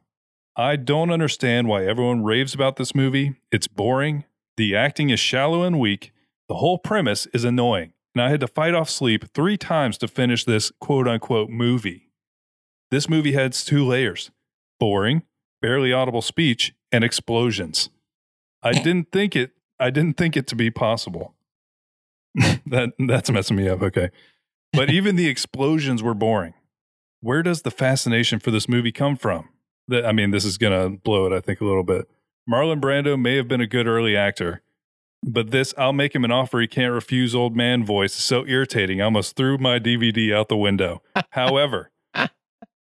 I 0.56 0.78
don't 0.78 1.12
understand 1.12 1.68
why 1.68 1.86
everyone 1.86 2.24
raves 2.24 2.54
about 2.54 2.78
this 2.78 2.96
movie. 2.96 3.36
It's 3.52 3.68
boring. 3.68 4.24
The 4.56 4.78
acting 4.78 5.10
is 5.10 5.20
shallow 5.20 5.64
and 5.64 5.80
weak. 5.80 6.14
The 6.48 6.56
whole 6.56 6.78
premise 6.78 7.26
is 7.34 7.44
annoying. 7.44 7.92
And 8.16 8.22
I 8.22 8.30
had 8.30 8.40
to 8.42 8.48
fight 8.48 8.74
off 8.74 8.90
sleep 8.90 9.34
three 9.34 9.58
times 9.58 9.98
to 9.98 10.08
finish 10.08 10.46
this 10.46 10.72
quote 10.80 11.08
unquote 11.08 11.50
movie. 11.50 12.12
This 12.90 13.10
movie 13.10 13.34
has 13.34 13.66
two 13.66 13.86
layers 13.86 14.32
boring, 14.80 15.24
barely 15.62 15.92
audible 15.92 16.22
speech, 16.22 16.74
and 16.94 17.04
explosions. 17.04 17.90
I 18.62 18.72
didn't 18.72 19.12
think 19.12 19.36
it 19.36 19.52
I 19.80 19.90
didn't 19.90 20.16
think 20.16 20.38
it 20.38 20.48
to 20.48 20.56
be 20.56 20.72
possible. 20.72 21.34
that 22.68 22.94
that's 23.00 23.30
messing 23.32 23.58
me 23.58 23.68
up, 23.68 23.82
okay. 23.82 24.12
But 24.74 24.90
even 24.90 25.16
the 25.16 25.28
explosions 25.28 26.02
were 26.02 26.16
boring. 26.16 26.56
Where 27.22 27.44
does 27.44 27.62
the 27.62 27.72
fascination 27.72 28.40
for 28.40 28.52
this 28.52 28.68
movie 28.68 28.92
come 28.92 29.16
from? 29.16 29.50
That 29.88 30.06
I 30.06 30.12
mean, 30.12 30.32
this 30.32 30.44
is 30.44 30.58
gonna 30.58 30.90
blow 30.90 31.26
it, 31.26 31.34
I 31.34 31.40
think, 31.40 31.62
a 31.62 31.66
little 31.66 31.84
bit. 31.84 32.10
Marlon 32.50 32.82
Brando 32.82 33.20
may 33.20 33.38
have 33.38 33.48
been 33.48 33.62
a 33.62 33.68
good 33.68 33.88
early 33.88 34.18
actor, 34.18 34.62
but 35.24 35.52
this 35.52 35.74
I'll 35.78 35.94
make 35.94 36.14
him 36.14 36.26
an 36.26 36.32
offer 36.32 36.60
he 36.60 36.68
can't 36.68 36.94
refuse 36.94 37.34
old 37.34 37.56
man 37.56 37.86
voice 37.86 38.18
is 38.18 38.24
so 38.24 38.46
irritating. 38.46 39.00
I 39.00 39.06
almost 39.06 39.36
threw 39.36 39.58
my 39.58 39.80
DVD 39.80 40.36
out 40.36 40.50
the 40.50 40.58
window. 40.58 41.02
However, 41.30 41.92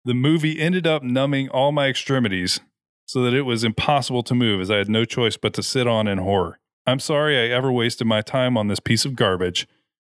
the 0.06 0.14
movie 0.14 0.60
ended 0.60 0.86
up 0.86 1.04
numbing 1.04 1.48
all 1.50 1.72
my 1.72 1.88
extremities 1.88 2.60
so 3.06 3.22
that 3.24 3.34
it 3.34 3.44
was 3.44 3.64
impossible 3.64 4.24
to 4.24 4.36
move 4.36 4.60
as 4.60 4.72
I 4.72 4.78
had 4.78 4.90
no 4.90 5.06
choice 5.06 5.38
but 5.38 5.54
to 5.54 5.64
sit 5.64 5.88
on 5.88 6.08
in 6.08 6.18
horror. 6.18 6.60
I'm 6.86 7.00
sorry 7.00 7.38
I 7.38 7.56
ever 7.56 7.72
wasted 7.72 8.08
my 8.08 8.22
time 8.22 8.58
on 8.58 8.68
this 8.68 8.80
piece 8.80 9.06
of 9.06 9.16
garbage 9.16 9.68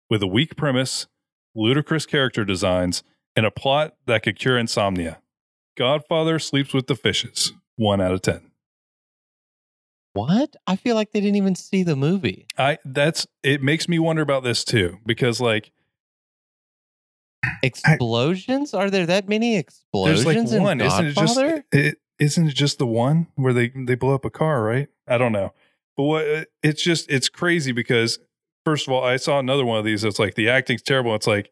with 0.09 0.23
a 0.23 0.27
weak 0.27 0.55
premise, 0.55 1.07
ludicrous 1.55 2.05
character 2.05 2.45
designs, 2.45 3.03
and 3.35 3.45
a 3.45 3.51
plot 3.51 3.95
that 4.05 4.23
could 4.23 4.37
cure 4.37 4.57
insomnia. 4.57 5.19
Godfather 5.77 6.39
sleeps 6.39 6.73
with 6.73 6.87
the 6.87 6.95
fishes. 6.95 7.53
One 7.75 8.01
out 8.01 8.13
of 8.13 8.21
ten. 8.21 8.51
What? 10.13 10.55
I 10.67 10.75
feel 10.75 10.95
like 10.95 11.11
they 11.11 11.21
didn't 11.21 11.37
even 11.37 11.55
see 11.55 11.83
the 11.83 11.95
movie. 11.95 12.45
I 12.57 12.77
that's 12.83 13.27
it 13.43 13.63
makes 13.63 13.87
me 13.87 13.97
wonder 13.97 14.21
about 14.21 14.43
this 14.43 14.63
too 14.63 14.99
because 15.05 15.39
like 15.39 15.71
Explosions? 17.63 18.73
Are 18.73 18.89
there 18.89 19.05
that 19.07 19.27
many 19.27 19.57
explosions 19.57 20.23
there's 20.23 20.45
like 20.45 20.53
in 20.53 20.63
one 20.63 20.81
isn't 20.81 21.05
it 21.05 21.13
just 21.15 21.35
Godfather? 21.35 21.63
it 21.71 21.97
isn't 22.19 22.47
it 22.49 22.55
just 22.55 22.77
the 22.77 22.85
one 22.85 23.27
where 23.35 23.53
they 23.53 23.69
they 23.69 23.95
blow 23.95 24.13
up 24.13 24.25
a 24.25 24.29
car 24.29 24.61
right 24.61 24.89
I 25.07 25.17
don't 25.17 25.31
know 25.31 25.53
but 25.97 26.03
what 26.03 26.47
it's 26.61 26.83
just 26.83 27.09
it's 27.09 27.29
crazy 27.29 27.71
because 27.71 28.19
first 28.65 28.87
of 28.87 28.93
all 28.93 29.03
I 29.03 29.17
saw 29.17 29.39
another 29.39 29.65
one 29.65 29.79
of 29.79 29.85
these 29.85 30.03
it's 30.03 30.19
like 30.19 30.35
the 30.35 30.49
acting's 30.49 30.81
terrible 30.81 31.13
it's 31.15 31.27
like 31.27 31.49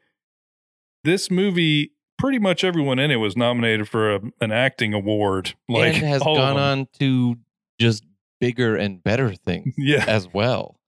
this 1.03 1.29
movie 1.31 1.91
pretty 2.17 2.39
much 2.39 2.63
everyone 2.63 2.99
in 2.99 3.11
it 3.11 3.15
was 3.17 3.37
nominated 3.37 3.87
for 3.87 4.15
a, 4.15 4.19
an 4.41 4.51
acting 4.51 4.93
award 4.93 5.53
like 5.69 5.95
and 5.95 6.05
has 6.05 6.21
gone 6.21 6.57
on 6.57 6.87
to 6.99 7.37
just 7.79 8.03
bigger 8.39 8.75
and 8.75 9.03
better 9.03 9.33
things 9.33 9.73
yeah 9.77 10.05
as 10.07 10.27
well. 10.33 10.79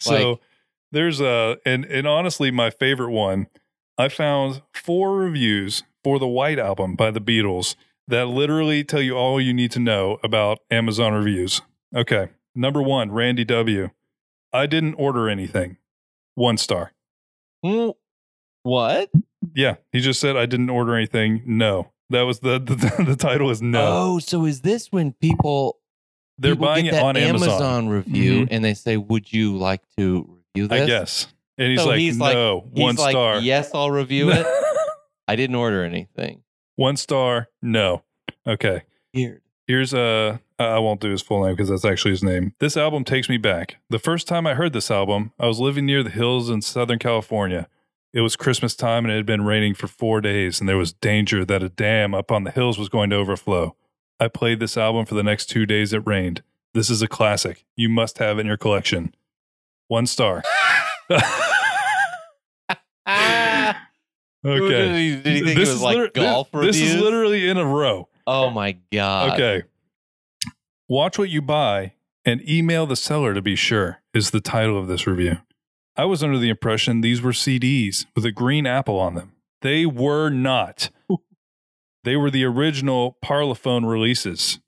So 0.00 0.30
Like- 0.32 0.40
there's 0.92 1.20
a 1.20 1.56
and 1.66 1.84
and 1.86 2.06
honestly 2.06 2.50
my 2.50 2.70
favorite 2.70 3.10
one. 3.10 3.48
I 3.98 4.08
found 4.08 4.62
four 4.72 5.16
reviews 5.16 5.82
for 6.02 6.18
the 6.18 6.26
White 6.26 6.58
Album 6.58 6.94
by 6.96 7.10
the 7.10 7.20
Beatles 7.20 7.74
that 8.08 8.26
literally 8.26 8.82
tell 8.84 9.00
you 9.00 9.14
all 9.16 9.40
you 9.40 9.52
need 9.54 9.70
to 9.72 9.78
know 9.80 10.18
about 10.24 10.58
Amazon 10.70 11.12
reviews. 11.14 11.62
Okay. 11.94 12.28
Number 12.56 12.82
1, 12.82 13.12
Randy 13.12 13.44
W. 13.44 13.90
I 14.54 14.66
didn't 14.66 14.94
order 14.94 15.28
anything. 15.28 15.76
1 16.36 16.56
star. 16.56 16.92
Mm, 17.64 17.94
What? 18.62 19.10
Yeah, 19.54 19.76
he 19.92 20.00
just 20.00 20.20
said 20.20 20.36
I 20.36 20.46
didn't 20.46 20.70
order 20.70 20.94
anything. 20.96 21.42
No. 21.44 21.90
That 22.10 22.22
was 22.22 22.40
the 22.40 22.58
the, 22.64 23.04
the 23.04 23.16
title 23.16 23.50
is 23.50 23.60
no. 23.60 23.84
Oh, 23.86 24.18
so 24.18 24.44
is 24.46 24.60
this 24.62 24.90
when 24.92 25.12
people 25.12 25.78
They're 26.38 26.52
people 26.54 26.66
buying 26.66 26.86
it 26.86 26.92
that 26.92 27.02
on 27.02 27.16
Amazon. 27.16 27.88
review 27.88 28.42
Mhm. 28.44 28.48
and 28.50 28.64
they 28.64 28.74
say, 28.74 28.96
"Would 28.96 29.32
you 29.32 29.56
like 29.56 29.82
to 29.98 30.38
review 30.54 30.68
this?" 30.68 30.82
I 30.82 30.86
guess. 30.86 31.26
And 31.58 31.70
he's 31.70 31.80
So 31.80 31.86
like 31.88 31.98
he's 31.98 32.18
like- 32.18 32.34
no, 32.34 32.68
He's 32.74 32.82
one 32.82 32.96
like, 32.96 33.12
star. 33.12 33.38
Yes, 33.40 33.70
I'll 33.74 33.90
review 33.90 34.30
it. 34.32 34.46
I 35.28 35.36
didn't 35.36 35.56
order 35.56 35.82
anything. 35.84 36.42
One 36.76 36.96
star. 36.96 37.48
No. 37.62 38.02
Okay. 38.46 38.82
Weird. 39.14 39.40
Here's 39.66 39.94
a. 39.94 40.40
I 40.68 40.78
won't 40.78 41.00
do 41.00 41.10
his 41.10 41.22
full 41.22 41.44
name 41.44 41.54
because 41.54 41.68
that's 41.68 41.84
actually 41.84 42.12
his 42.12 42.22
name. 42.22 42.54
This 42.60 42.76
album 42.76 43.04
takes 43.04 43.28
me 43.28 43.36
back. 43.36 43.76
The 43.90 43.98
first 43.98 44.26
time 44.28 44.46
I 44.46 44.54
heard 44.54 44.72
this 44.72 44.90
album, 44.90 45.32
I 45.38 45.46
was 45.46 45.58
living 45.60 45.86
near 45.86 46.02
the 46.02 46.10
hills 46.10 46.50
in 46.50 46.62
Southern 46.62 46.98
California. 46.98 47.68
It 48.12 48.20
was 48.20 48.36
Christmas 48.36 48.76
time 48.76 49.04
and 49.04 49.12
it 49.12 49.16
had 49.16 49.26
been 49.26 49.44
raining 49.44 49.74
for 49.74 49.86
four 49.88 50.20
days, 50.20 50.60
and 50.60 50.68
there 50.68 50.76
was 50.78 50.92
danger 50.92 51.44
that 51.44 51.62
a 51.62 51.68
dam 51.68 52.14
up 52.14 52.30
on 52.30 52.44
the 52.44 52.50
hills 52.52 52.78
was 52.78 52.88
going 52.88 53.10
to 53.10 53.16
overflow. 53.16 53.74
I 54.20 54.28
played 54.28 54.60
this 54.60 54.76
album 54.76 55.04
for 55.06 55.14
the 55.16 55.22
next 55.24 55.46
two 55.46 55.66
days 55.66 55.92
it 55.92 56.06
rained. 56.06 56.42
This 56.74 56.90
is 56.90 57.02
a 57.02 57.08
classic. 57.08 57.64
You 57.76 57.88
must 57.88 58.18
have 58.18 58.38
it 58.38 58.42
in 58.42 58.46
your 58.46 58.56
collection. 58.56 59.14
One 59.88 60.06
star. 60.06 60.42
Okay. 64.46 64.68
Did 64.68 64.96
he, 64.98 65.16
did 65.16 65.26
he 65.26 65.40
think 65.42 65.56
This 65.56 65.56
it 65.56 65.58
was 65.60 65.68
is 65.70 65.82
like 65.82 65.96
liter- 65.96 66.10
golf 66.10 66.50
this, 66.52 66.76
this 66.76 66.80
is 66.80 67.00
literally 67.00 67.48
in 67.48 67.56
a 67.56 67.64
row. 67.64 68.08
oh 68.26 68.50
my 68.50 68.76
god. 68.92 69.32
Okay. 69.40 69.66
Watch 70.94 71.18
what 71.18 71.28
you 71.28 71.42
buy 71.42 71.94
and 72.24 72.48
email 72.48 72.86
the 72.86 72.94
seller 72.94 73.34
to 73.34 73.42
be 73.42 73.56
sure 73.56 74.00
is 74.14 74.30
the 74.30 74.40
title 74.40 74.78
of 74.78 74.86
this 74.86 75.08
review. 75.08 75.38
I 75.96 76.04
was 76.04 76.22
under 76.22 76.38
the 76.38 76.50
impression 76.50 77.00
these 77.00 77.20
were 77.20 77.32
CDs 77.32 78.06
with 78.14 78.24
a 78.24 78.30
green 78.30 78.64
apple 78.64 79.00
on 79.00 79.16
them. 79.16 79.32
They 79.60 79.86
were 79.86 80.30
not. 80.30 80.90
They 82.04 82.14
were 82.14 82.30
the 82.30 82.44
original 82.44 83.16
Parlophone 83.24 83.90
releases. 83.90 84.60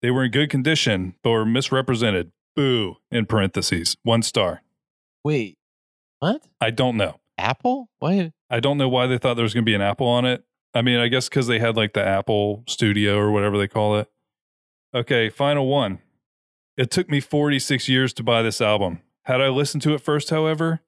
They 0.00 0.10
were 0.10 0.24
in 0.24 0.32
good 0.32 0.50
condition, 0.50 1.14
but 1.22 1.30
were 1.30 1.44
misrepresented. 1.44 2.32
Boo, 2.56 2.96
in 3.12 3.26
parentheses. 3.26 3.96
One 4.02 4.22
star. 4.22 4.62
Wait, 5.22 5.58
what? 6.18 6.42
I 6.60 6.70
don't 6.70 6.96
know. 6.96 7.20
Apple? 7.38 7.88
Why? 8.00 8.32
I 8.50 8.58
don't 8.58 8.78
know 8.78 8.88
why 8.88 9.06
they 9.06 9.18
thought 9.18 9.34
there 9.34 9.44
was 9.44 9.54
going 9.54 9.64
to 9.64 9.70
be 9.70 9.74
an 9.74 9.82
Apple 9.82 10.08
on 10.08 10.24
it. 10.24 10.44
I 10.74 10.82
mean, 10.82 10.98
I 10.98 11.06
guess 11.06 11.28
because 11.28 11.46
they 11.46 11.60
had 11.60 11.76
like 11.76 11.92
the 11.92 12.04
Apple 12.04 12.64
Studio 12.66 13.16
or 13.18 13.30
whatever 13.30 13.58
they 13.58 13.68
call 13.68 13.98
it. 13.98 14.08
Okay, 14.94 15.30
final 15.30 15.66
one. 15.66 16.00
It 16.76 16.90
took 16.90 17.08
me 17.08 17.20
46 17.20 17.88
years 17.88 18.12
to 18.14 18.22
buy 18.22 18.42
this 18.42 18.60
album. 18.60 19.00
Had 19.24 19.40
I 19.40 19.48
listened 19.48 19.82
to 19.82 19.94
it 19.94 20.00
first, 20.00 20.30
however, 20.30 20.80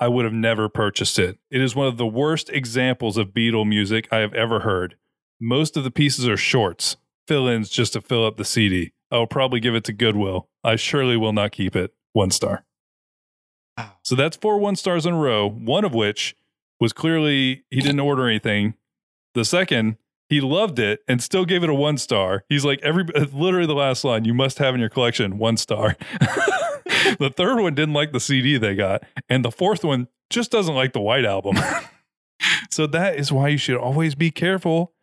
I 0.00 0.08
would 0.08 0.24
have 0.24 0.34
never 0.34 0.68
purchased 0.68 1.18
it. 1.18 1.38
It 1.50 1.60
is 1.60 1.76
one 1.76 1.86
of 1.86 1.96
the 1.96 2.06
worst 2.06 2.50
examples 2.50 3.16
of 3.16 3.28
Beatle 3.28 3.68
music 3.68 4.08
I 4.10 4.18
have 4.18 4.34
ever 4.34 4.60
heard. 4.60 4.96
Most 5.40 5.76
of 5.76 5.84
the 5.84 5.90
pieces 5.90 6.26
are 6.26 6.36
shorts, 6.36 6.96
fill 7.28 7.46
ins 7.46 7.68
just 7.68 7.92
to 7.92 8.00
fill 8.00 8.26
up 8.26 8.36
the 8.36 8.44
CD. 8.44 8.92
I 9.12 9.18
will 9.18 9.26
probably 9.26 9.60
give 9.60 9.74
it 9.74 9.84
to 9.84 9.92
Goodwill. 9.92 10.48
I 10.64 10.76
surely 10.76 11.16
will 11.16 11.32
not 11.32 11.52
keep 11.52 11.76
it. 11.76 11.92
One 12.12 12.30
star. 12.30 12.64
Wow. 13.78 13.92
So 14.02 14.16
that's 14.16 14.36
four 14.36 14.58
one 14.58 14.76
stars 14.76 15.06
in 15.06 15.14
a 15.14 15.18
row, 15.18 15.48
one 15.48 15.84
of 15.84 15.94
which 15.94 16.36
was 16.80 16.92
clearly 16.92 17.64
he 17.70 17.80
didn't 17.80 18.00
order 18.00 18.26
anything. 18.26 18.74
The 19.34 19.44
second, 19.44 19.96
he 20.32 20.40
loved 20.40 20.78
it 20.78 21.00
and 21.06 21.22
still 21.22 21.44
gave 21.44 21.62
it 21.62 21.68
a 21.68 21.74
one 21.74 21.98
star. 21.98 22.44
He's 22.48 22.64
like, 22.64 22.80
every 22.80 23.04
literally 23.32 23.66
the 23.66 23.74
last 23.74 24.02
line, 24.02 24.24
you 24.24 24.32
must 24.32 24.58
have 24.58 24.74
in 24.74 24.80
your 24.80 24.88
collection, 24.88 25.36
one 25.36 25.58
star. 25.58 25.94
the 27.18 27.30
third 27.36 27.60
one 27.60 27.74
didn't 27.74 27.92
like 27.92 28.12
the 28.12 28.20
CD 28.20 28.56
they 28.56 28.74
got. 28.74 29.04
And 29.28 29.44
the 29.44 29.50
fourth 29.50 29.84
one 29.84 30.08
just 30.30 30.50
doesn't 30.50 30.74
like 30.74 30.94
the 30.94 31.00
White 31.00 31.26
Album. 31.26 31.58
so 32.70 32.86
that 32.86 33.16
is 33.16 33.30
why 33.30 33.48
you 33.48 33.58
should 33.58 33.76
always 33.76 34.14
be 34.14 34.30
careful 34.30 34.94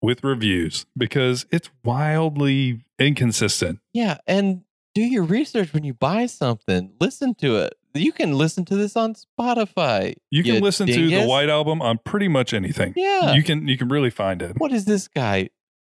with 0.00 0.24
reviews 0.24 0.86
because 0.96 1.44
it's 1.50 1.68
wildly 1.84 2.82
inconsistent. 2.98 3.80
Yeah, 3.92 4.16
and 4.26 4.62
do 4.94 5.02
your 5.02 5.24
research 5.24 5.74
when 5.74 5.84
you 5.84 5.92
buy 5.92 6.24
something. 6.24 6.94
Listen 6.98 7.34
to 7.36 7.56
it. 7.56 7.74
You 8.00 8.12
can 8.12 8.32
listen 8.32 8.64
to 8.66 8.76
this 8.76 8.96
on 8.96 9.14
Spotify. 9.14 10.14
You 10.30 10.42
can 10.42 10.62
listen 10.62 10.86
to 10.86 11.08
the 11.10 11.24
White 11.26 11.48
Album 11.48 11.80
on 11.82 11.98
pretty 12.04 12.28
much 12.28 12.52
anything. 12.54 12.92
Yeah. 12.96 13.32
You 13.34 13.42
can 13.42 13.66
you 13.68 13.76
can 13.78 13.88
really 13.88 14.10
find 14.10 14.42
it. 14.42 14.56
what 14.58 14.72
is 14.72 14.84
this 14.84 15.08
guy? 15.08 15.50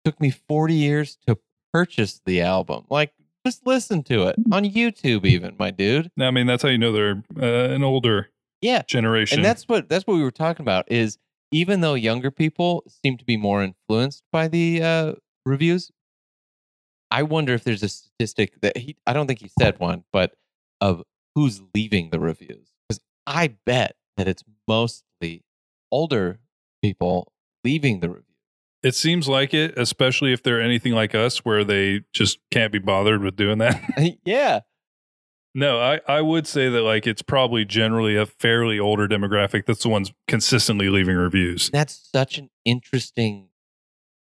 Took 0.05 0.19
me 0.21 0.29
40 0.31 0.73
years 0.73 1.17
to 1.27 1.37
purchase 1.73 2.21
the 2.25 2.41
album. 2.41 2.85
Like, 2.89 3.11
just 3.45 3.67
listen 3.67 4.01
to 4.03 4.27
it 4.27 4.35
on 4.51 4.63
YouTube, 4.63 5.25
even, 5.25 5.55
my 5.59 5.71
dude. 5.71 6.09
Now, 6.17 6.27
I 6.27 6.31
mean, 6.31 6.47
that's 6.47 6.63
how 6.63 6.69
you 6.69 6.77
know 6.77 6.91
they're 6.91 7.23
uh, 7.37 7.73
an 7.73 7.83
older 7.83 8.29
Yeah. 8.61 8.83
generation. 8.87 9.39
And 9.39 9.45
that's 9.45 9.67
what 9.67 9.89
that's 9.89 10.07
what 10.07 10.15
we 10.15 10.23
were 10.23 10.31
talking 10.31 10.63
about 10.63 10.89
is 10.91 11.17
even 11.51 11.81
though 11.81 11.95
younger 11.95 12.31
people 12.31 12.83
seem 13.03 13.17
to 13.17 13.25
be 13.25 13.35
more 13.37 13.61
influenced 13.63 14.23
by 14.31 14.47
the 14.47 14.81
uh, 14.83 15.13
reviews, 15.45 15.91
I 17.11 17.23
wonder 17.23 17.53
if 17.53 17.63
there's 17.63 17.83
a 17.83 17.89
statistic 17.89 18.61
that 18.61 18.77
he 18.77 18.95
I 19.07 19.13
don't 19.13 19.27
think 19.27 19.39
he 19.39 19.49
said 19.59 19.79
one, 19.79 20.03
but 20.13 20.33
of 20.81 21.03
who's 21.39 21.61
leaving 21.73 22.09
the 22.09 22.19
reviews. 22.19 22.73
Because 22.87 22.99
I 23.25 23.55
bet 23.65 23.95
that 24.17 24.27
it's 24.27 24.43
mostly 24.67 25.45
older 25.89 26.39
people 26.81 27.31
leaving 27.63 28.01
the 28.01 28.09
review. 28.09 28.23
it 28.83 28.93
seems 28.93 29.29
like 29.29 29.53
it, 29.53 29.77
especially 29.77 30.33
if 30.33 30.43
they're 30.43 30.61
anything 30.61 30.91
like 30.91 31.15
us, 31.15 31.39
where 31.45 31.63
they 31.63 32.01
just 32.11 32.39
can't 32.51 32.73
be 32.73 32.79
bothered 32.79 33.21
with 33.21 33.37
doing 33.37 33.59
that. 33.59 33.81
yeah. 34.25 34.59
no, 35.55 35.79
I, 35.79 36.01
I 36.09 36.19
would 36.19 36.45
say 36.45 36.67
that 36.67 36.81
like 36.81 37.07
it's 37.07 37.21
probably 37.21 37.63
generally 37.63 38.17
a 38.17 38.25
fairly 38.25 38.77
older 38.77 39.07
demographic 39.07 39.65
that's 39.65 39.83
the 39.83 39.89
ones 39.89 40.11
consistently 40.27 40.89
leaving 40.89 41.15
reviews. 41.15 41.69
That's 41.69 42.09
such 42.11 42.37
an 42.37 42.49
interesting 42.65 43.47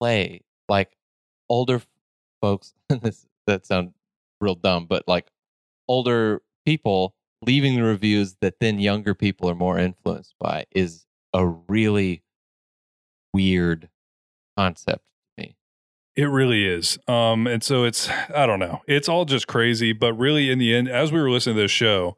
play. 0.00 0.42
Like 0.68 0.96
older 1.48 1.82
folks, 2.40 2.72
this 2.88 3.26
that 3.48 3.66
sound 3.66 3.94
real 4.40 4.54
dumb, 4.54 4.86
but 4.86 5.08
like 5.08 5.26
older 5.88 6.40
people 6.64 7.14
leaving 7.42 7.74
the 7.74 7.82
reviews 7.82 8.36
that 8.40 8.60
then 8.60 8.78
younger 8.78 9.14
people 9.14 9.48
are 9.48 9.54
more 9.54 9.78
influenced 9.78 10.34
by 10.38 10.64
is 10.72 11.06
a 11.32 11.46
really 11.46 12.22
weird 13.32 13.88
concept 14.56 15.04
to 15.38 15.42
me. 15.42 15.56
It 16.16 16.24
really 16.24 16.66
is. 16.66 16.98
Um, 17.08 17.46
and 17.46 17.62
so 17.62 17.84
it's 17.84 18.08
I 18.34 18.46
don't 18.46 18.58
know. 18.58 18.82
It's 18.86 19.08
all 19.08 19.24
just 19.24 19.46
crazy, 19.46 19.92
but 19.92 20.14
really 20.14 20.50
in 20.50 20.58
the 20.58 20.74
end, 20.74 20.88
as 20.88 21.12
we 21.12 21.20
were 21.20 21.30
listening 21.30 21.56
to 21.56 21.62
this 21.62 21.70
show, 21.70 22.16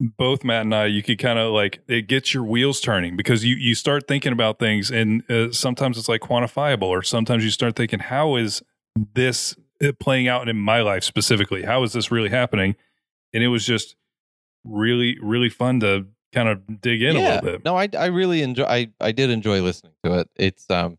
both 0.00 0.44
Matt 0.44 0.62
and 0.62 0.74
I, 0.74 0.86
you 0.86 1.02
could 1.02 1.18
kind 1.18 1.38
of 1.38 1.52
like 1.52 1.80
it 1.88 2.06
gets 2.06 2.32
your 2.32 2.44
wheels 2.44 2.80
turning 2.80 3.16
because 3.16 3.44
you 3.44 3.56
you 3.56 3.74
start 3.74 4.06
thinking 4.06 4.32
about 4.32 4.58
things, 4.58 4.90
and 4.90 5.28
uh, 5.30 5.50
sometimes 5.52 5.98
it's 5.98 6.08
like 6.08 6.20
quantifiable, 6.20 6.82
or 6.82 7.02
sometimes 7.02 7.44
you 7.44 7.50
start 7.50 7.74
thinking, 7.74 7.98
how 8.00 8.36
is 8.36 8.62
this 9.14 9.56
uh, 9.82 9.92
playing 9.98 10.28
out 10.28 10.48
in 10.48 10.56
my 10.56 10.82
life 10.82 11.02
specifically? 11.02 11.62
How 11.62 11.82
is 11.82 11.92
this 11.92 12.10
really 12.10 12.28
happening? 12.28 12.76
And 13.32 13.42
it 13.42 13.48
was 13.48 13.64
just 13.64 13.96
really 14.64 15.18
really 15.20 15.48
fun 15.48 15.80
to 15.80 16.06
kind 16.32 16.48
of 16.48 16.80
dig 16.80 17.02
in 17.02 17.16
a 17.16 17.20
little 17.20 17.42
bit. 17.42 17.64
No, 17.64 17.76
I 17.76 17.88
I 17.98 18.06
really 18.06 18.42
enjoy 18.42 18.64
I 18.64 18.88
I 19.00 19.12
did 19.12 19.30
enjoy 19.30 19.62
listening 19.62 19.94
to 20.04 20.20
it. 20.20 20.30
It's 20.36 20.68
um 20.70 20.98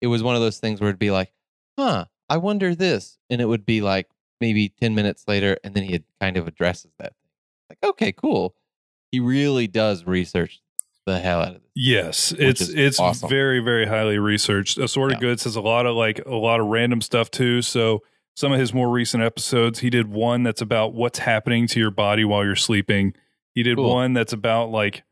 it 0.00 0.08
was 0.08 0.22
one 0.22 0.34
of 0.34 0.40
those 0.40 0.58
things 0.58 0.80
where 0.80 0.90
it'd 0.90 0.98
be 0.98 1.10
like, 1.10 1.32
"Huh, 1.78 2.06
I 2.28 2.36
wonder 2.38 2.74
this." 2.74 3.18
And 3.30 3.40
it 3.40 3.46
would 3.46 3.64
be 3.64 3.80
like 3.80 4.08
maybe 4.40 4.68
10 4.68 4.94
minutes 4.94 5.24
later 5.28 5.56
and 5.64 5.74
then 5.74 5.84
he 5.84 5.92
had 5.92 6.04
kind 6.20 6.36
of 6.36 6.46
addresses 6.48 6.90
that 6.98 7.14
thing. 7.14 7.30
Like, 7.70 7.90
"Okay, 7.90 8.12
cool." 8.12 8.54
He 9.10 9.20
really 9.20 9.68
does 9.68 10.04
research 10.06 10.60
the 11.06 11.18
hell 11.20 11.40
out 11.40 11.48
of 11.48 11.62
this. 11.62 11.70
Yes, 11.76 12.32
it's 12.38 12.68
it's 12.68 12.98
awesome. 12.98 13.28
very 13.28 13.60
very 13.60 13.86
highly 13.86 14.18
researched. 14.18 14.78
Assorted 14.78 15.16
Yeah. 15.16 15.28
Goods 15.28 15.44
has 15.44 15.56
a 15.56 15.60
lot 15.60 15.86
of 15.86 15.96
like 15.96 16.20
a 16.26 16.34
lot 16.34 16.60
of 16.60 16.66
random 16.66 17.00
stuff 17.00 17.30
too. 17.30 17.62
So 17.62 18.02
some 18.34 18.52
of 18.52 18.58
his 18.58 18.74
more 18.74 18.90
recent 18.90 19.22
episodes, 19.22 19.78
he 19.80 19.90
did 19.90 20.08
one 20.08 20.42
that's 20.42 20.60
about 20.60 20.92
what's 20.94 21.20
happening 21.20 21.66
to 21.68 21.78
your 21.80 21.90
body 21.90 22.24
while 22.24 22.44
you're 22.44 22.56
sleeping. 22.56 23.14
He 23.54 23.62
did 23.62 23.76
Cool. 23.76 23.88
one 23.88 24.12
that's 24.12 24.32
about 24.32 24.70
like 24.70 25.04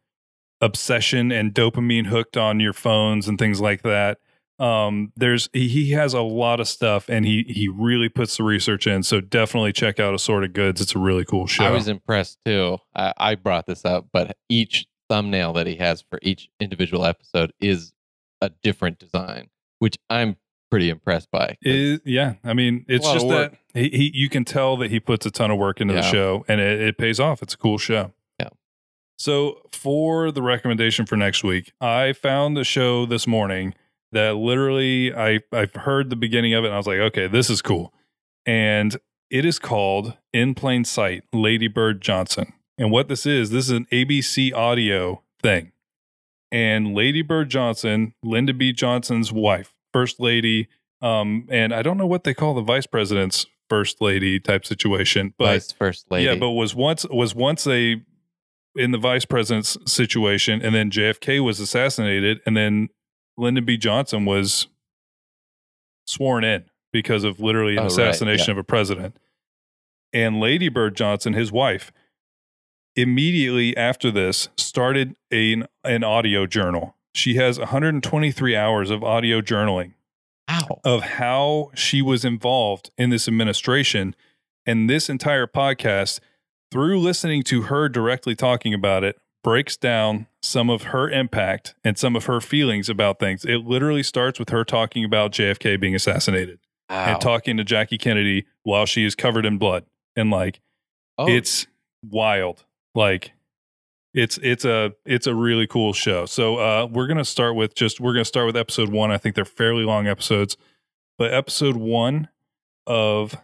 obsession 0.61 1.32
and 1.32 1.52
dopamine 1.54 2.06
hooked 2.06 2.37
on 2.37 2.61
your 2.61 2.72
phones 2.72 3.28
and 3.28 3.38
things 3.38 3.61
like 3.61 3.82
that. 3.82 4.18
Um, 4.58 5.12
there's 5.16 5.48
he, 5.52 5.68
he 5.68 5.90
has 5.92 6.14
a 6.14 6.20
lot 6.20 6.61
of 6.61 6.68
stuff 6.68 7.08
and 7.08 7.24
he 7.24 7.44
he 7.48 7.68
really 7.68 8.08
puts 8.08 8.37
the 8.37 8.44
research 8.44 8.87
in. 8.87 9.02
So 9.02 9.20
definitely 9.20 9.72
check 9.72 9.98
out 9.98 10.14
Assorted 10.14 10.52
Goods. 10.52 10.80
It's 10.80 10.94
a 10.94 10.98
really 10.98 11.24
cool 11.24 11.46
show. 11.46 11.64
I 11.64 11.70
was 11.70 11.88
impressed 11.88 12.38
too. 12.44 12.78
I, 12.94 13.12
I 13.16 13.35
brought 13.35 13.66
this 13.66 13.85
up, 13.85 14.06
but 14.12 14.37
each 14.48 14.87
thumbnail 15.08 15.52
that 15.54 15.66
he 15.66 15.76
has 15.76 16.02
for 16.02 16.18
each 16.22 16.48
individual 16.61 17.04
episode 17.04 17.52
is 17.61 17.92
a 18.40 18.50
different 18.62 18.98
design, 18.98 19.48
which 19.80 19.96
I'm 20.08 20.37
pretty 20.72 20.88
impressed 20.88 21.30
by. 21.30 21.58
It, 21.61 22.00
yeah, 22.06 22.37
I 22.42 22.54
mean, 22.54 22.87
it's 22.88 23.06
just 23.12 23.28
that 23.28 23.58
he, 23.74 23.90
he 23.90 24.11
you 24.14 24.30
can 24.30 24.46
tell 24.46 24.78
that 24.78 24.90
he 24.90 25.00
puts 25.00 25.26
a 25.26 25.30
ton 25.30 25.50
of 25.50 25.58
work 25.58 25.82
into 25.82 25.92
the 25.92 26.00
show, 26.00 26.46
and 26.48 26.62
it, 26.62 26.80
it 26.80 26.96
pays 26.96 27.20
off. 27.20 27.42
It's 27.42 27.52
a 27.52 27.58
cool 27.58 27.76
show. 27.76 28.14
Yeah. 28.40 28.48
So 29.18 29.68
for 29.70 30.30
the 30.30 30.40
recommendation 30.40 31.04
for 31.04 31.14
next 31.14 31.44
week, 31.44 31.74
I 31.78 32.14
found 32.14 32.56
a 32.56 32.64
show 32.64 33.04
this 33.04 33.26
morning 33.26 33.74
that 34.12 34.37
literally 34.37 35.14
I 35.14 35.40
I've 35.52 35.74
heard 35.74 36.08
the 36.08 36.16
beginning 36.16 36.54
of 36.54 36.64
it, 36.64 36.68
and 36.68 36.74
I 36.74 36.78
was 36.78 36.87
like, 36.87 37.00
okay, 37.00 37.26
this 37.26 37.50
is 37.50 37.61
cool, 37.61 37.92
and 38.46 38.96
it 39.28 39.44
is 39.44 39.58
called 39.58 40.16
In 40.32 40.54
Plain 40.54 40.87
Sight, 40.87 41.24
Lady 41.35 41.68
Bird 41.68 42.00
Johnson. 42.00 42.54
And 42.78 42.90
what 42.90 43.08
this 43.08 43.26
is, 43.26 43.50
this 43.50 43.66
is 43.66 43.72
an 43.72 43.87
ABC 43.92 44.54
audio 44.54 45.22
thing. 45.42 45.72
And 46.50 46.94
Lady 46.94 47.20
Bird 47.20 47.50
Johnson, 47.50 48.14
Lyndon 48.22 48.56
B. 48.56 48.72
Johnson's 48.72 49.32
wife, 49.32 49.71
first 49.92 50.20
lady, 50.20 50.68
um, 51.00 51.46
and 51.50 51.72
I 51.74 51.83
don't 51.83 51.98
know 51.98 52.07
what 52.07 52.24
they 52.24 52.35
call 52.35 52.55
the 52.55 52.62
vice 52.62 52.87
president's 52.87 53.46
first 53.68 54.00
lady 54.00 54.38
type 54.38 54.64
situation, 54.66 55.35
but 55.38 55.46
Vice 55.46 55.72
First 55.72 56.11
Lady. 56.11 56.26
yeah, 56.26 56.35
but 56.35 56.50
was 56.50 56.74
once 56.74 57.07
was 57.11 57.35
once 57.35 57.66
a 57.66 58.02
in 58.74 58.90
the 58.90 58.98
vice 58.98 59.24
president's 59.24 59.76
situation, 59.87 60.62
and 60.62 60.74
then 60.74 60.90
JFK 60.90 61.42
was 61.44 61.61
assassinated, 61.61 62.40
and 62.46 62.57
then 62.57 62.88
Lyndon 63.37 63.64
B. 63.64 63.76
Johnson 63.76 64.24
was 64.24 64.66
sworn 66.07 66.44
in 66.44 66.64
because 66.92 67.24
of 67.24 67.40
literally 67.40 67.72
an 67.74 67.78
Oh, 67.81 67.83
right, 67.83 67.90
assassination 67.92 68.46
yeah. 68.48 68.52
of 68.52 68.59
a 68.59 68.64
president. 68.64 69.16
And 70.12 70.40
Lady 70.40 70.68
Bird 70.68 70.94
Johnson, 70.94 71.33
his 71.33 71.50
wife, 71.50 71.90
immediately 72.96 73.74
after 73.76 74.11
this 74.11 74.48
started 74.57 75.16
a, 75.33 75.62
an 75.85 76.05
audio 76.05 76.46
journal. 76.46 76.96
She 77.14 77.37
has 77.37 77.59
123 77.59 78.57
hours 78.57 78.90
of 78.90 79.05
audio 79.05 79.40
journaling 79.40 79.92
Ow. 80.51 80.81
of 80.85 81.03
how 81.03 81.70
she 81.75 82.01
was 82.03 82.25
involved 82.25 82.90
in 82.96 83.11
this 83.11 83.29
administration. 83.29 84.16
And 84.64 84.88
this 84.88 85.11
entire 85.11 85.46
podcast, 85.46 86.20
through 86.70 87.01
listening 87.01 87.42
to 87.44 87.62
her 87.62 87.88
directly 87.88 88.35
talking 88.35 88.72
about 88.72 89.05
it, 89.05 89.18
breaks 89.42 89.77
down 89.77 90.27
some 90.40 90.70
of 90.70 90.85
her 90.85 91.11
impact 91.11 91.75
and 91.85 91.98
some 91.98 92.16
of 92.16 92.27
her 92.27 92.40
feelings 92.40 92.88
about 92.88 93.18
things. 93.18 93.44
It 93.44 93.59
literally 93.59 94.03
starts 94.03 94.38
with 94.38 94.51
her 94.51 94.64
talking 94.64 95.05
about 95.05 95.33
JFK 95.33 95.81
being 95.81 95.94
assassinated 95.94 96.61
and 96.88 97.20
talking 97.20 97.57
to 97.57 97.64
Jackie 97.64 97.98
Kennedy 97.98 98.46
while 98.62 98.87
she 98.87 99.05
is 99.05 99.14
covered 99.14 99.44
in 99.44 99.59
blood. 99.59 99.85
And 100.14 100.31
like, 100.31 100.61
oh, 101.18 101.27
it's 101.29 101.66
wild. 102.09 102.64
Like, 102.94 103.33
it's 104.14 104.38
it's 104.42 104.64
a 104.64 104.92
it's 105.05 105.27
a 105.27 105.35
really 105.35 105.66
cool 105.66 105.92
show. 105.92 106.27
So 106.27 106.57
uh, 106.57 106.87
we're 106.90 107.07
gonna 107.07 107.25
start 107.25 107.55
with 107.57 107.75
just 107.75 108.01
we're 108.01 108.12
gonna 108.12 108.25
start 108.25 108.46
with 108.46 108.57
episode 108.57 108.90
one. 108.90 109.11
I 109.11 109.18
think 109.18 109.35
they're 109.35 109.44
fairly 109.44 109.85
long 109.85 110.07
episodes, 110.07 110.57
but 111.18 111.33
episode 111.33 111.77
one 111.77 112.29
of 112.87 113.35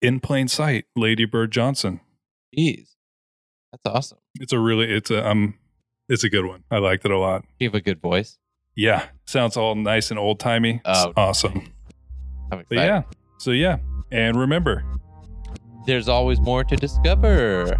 In 0.00 0.20
Plain 0.20 0.48
Sight, 0.48 0.86
Lady 0.96 1.24
Bird 1.24 1.50
Johnson. 1.50 2.00
Jeez, 2.56 2.94
that's 3.70 3.86
awesome. 3.86 4.18
It's 4.40 4.52
a 4.52 4.58
really 4.58 4.90
it's 4.90 5.10
a 5.10 5.26
um 5.28 5.54
it's 6.08 6.24
a 6.24 6.30
good 6.30 6.46
one. 6.46 6.64
I 6.70 6.78
liked 6.78 7.04
it 7.04 7.10
a 7.10 7.18
lot. 7.18 7.44
You 7.58 7.68
have 7.68 7.74
a 7.74 7.80
good 7.80 8.00
voice. 8.00 8.38
Yeah, 8.74 9.06
sounds 9.26 9.56
all 9.56 9.74
nice 9.74 10.10
and 10.10 10.18
old 10.18 10.40
timey. 10.40 10.80
Oh, 10.84 11.12
awesome. 11.16 11.72
I'm 12.50 12.60
excited. 12.60 12.68
But 12.68 12.76
yeah, 12.76 13.02
so 13.38 13.50
yeah, 13.50 13.78
and 14.10 14.38
remember, 14.38 14.84
There's 15.84 16.08
always 16.08 16.40
more 16.40 16.64
to 16.64 16.76
discover. 16.76 17.76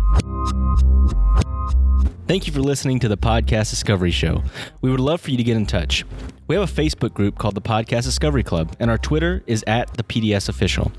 Thank 2.28 2.46
you 2.46 2.52
for 2.52 2.60
listening 2.60 2.98
to 2.98 3.08
the 3.08 3.16
Podcast 3.16 3.70
Discovery 3.70 4.10
Show. 4.10 4.42
We 4.82 4.90
would 4.90 5.00
love 5.00 5.22
for 5.22 5.30
you 5.30 5.38
to 5.38 5.42
get 5.42 5.56
in 5.56 5.64
touch. 5.64 6.04
We 6.46 6.56
have 6.56 6.68
a 6.68 6.70
Facebook 6.70 7.14
group 7.14 7.38
called 7.38 7.54
the 7.54 7.62
Podcast 7.62 8.02
Discovery 8.02 8.42
Club, 8.42 8.76
and 8.78 8.90
our 8.90 8.98
Twitter 8.98 9.42
is 9.46 9.64
at 9.66 9.96
the 9.96 10.02
PDS 10.02 10.50
Official. 10.50 10.92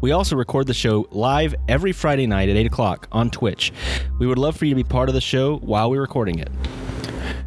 We 0.00 0.12
also 0.12 0.36
record 0.36 0.66
the 0.66 0.72
show 0.72 1.06
live 1.10 1.54
every 1.68 1.92
Friday 1.92 2.26
night 2.26 2.48
at 2.48 2.56
8 2.56 2.64
o'clock 2.64 3.08
on 3.12 3.28
Twitch. 3.28 3.74
We 4.18 4.26
would 4.26 4.38
love 4.38 4.56
for 4.56 4.64
you 4.64 4.70
to 4.70 4.76
be 4.76 4.82
part 4.82 5.10
of 5.10 5.14
the 5.14 5.20
show 5.20 5.58
while 5.58 5.90
we're 5.90 6.00
recording 6.00 6.38
it. 6.38 6.48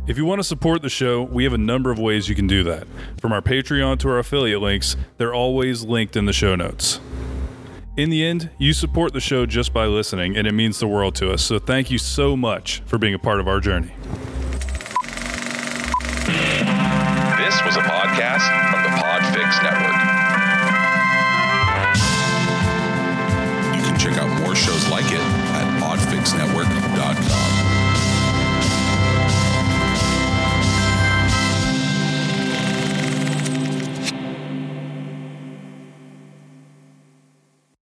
If 0.06 0.16
you 0.16 0.26
want 0.26 0.38
to 0.38 0.44
support 0.44 0.84
the 0.84 0.90
show, 0.90 1.24
we 1.24 1.44
have 1.44 1.54
a 1.54 1.58
number 1.58 1.90
of 1.90 1.98
ways 1.98 2.30
you 2.30 2.36
can 2.36 2.46
do 2.46 2.64
that. 2.66 2.86
From 3.20 3.34
our 3.34 3.42
Patreon 3.42 3.98
to 4.02 4.10
our 4.10 4.20
affiliate 4.20 4.62
links, 4.62 4.96
they're 5.18 5.34
always 5.34 5.84
linked 5.84 6.16
in 6.16 6.26
the 6.26 6.34
show 6.34 6.56
notes. 6.56 7.00
In 7.96 8.10
the 8.10 8.26
end, 8.26 8.50
you 8.58 8.74
support 8.74 9.14
the 9.14 9.20
show 9.20 9.46
just 9.46 9.72
by 9.72 9.86
listening, 9.86 10.36
and 10.36 10.48
it 10.48 10.54
means 10.54 10.80
the 10.80 10.88
world 10.88 11.14
to 11.16 11.32
us. 11.32 11.44
So 11.44 11.60
thank 11.60 11.92
you 11.92 12.00
so 12.00 12.36
much 12.36 12.82
for 12.88 12.98
being 12.98 13.14
a 13.14 13.20
part 13.20 13.40
of 13.40 13.48
our 13.48 13.60
journey. 13.60 13.94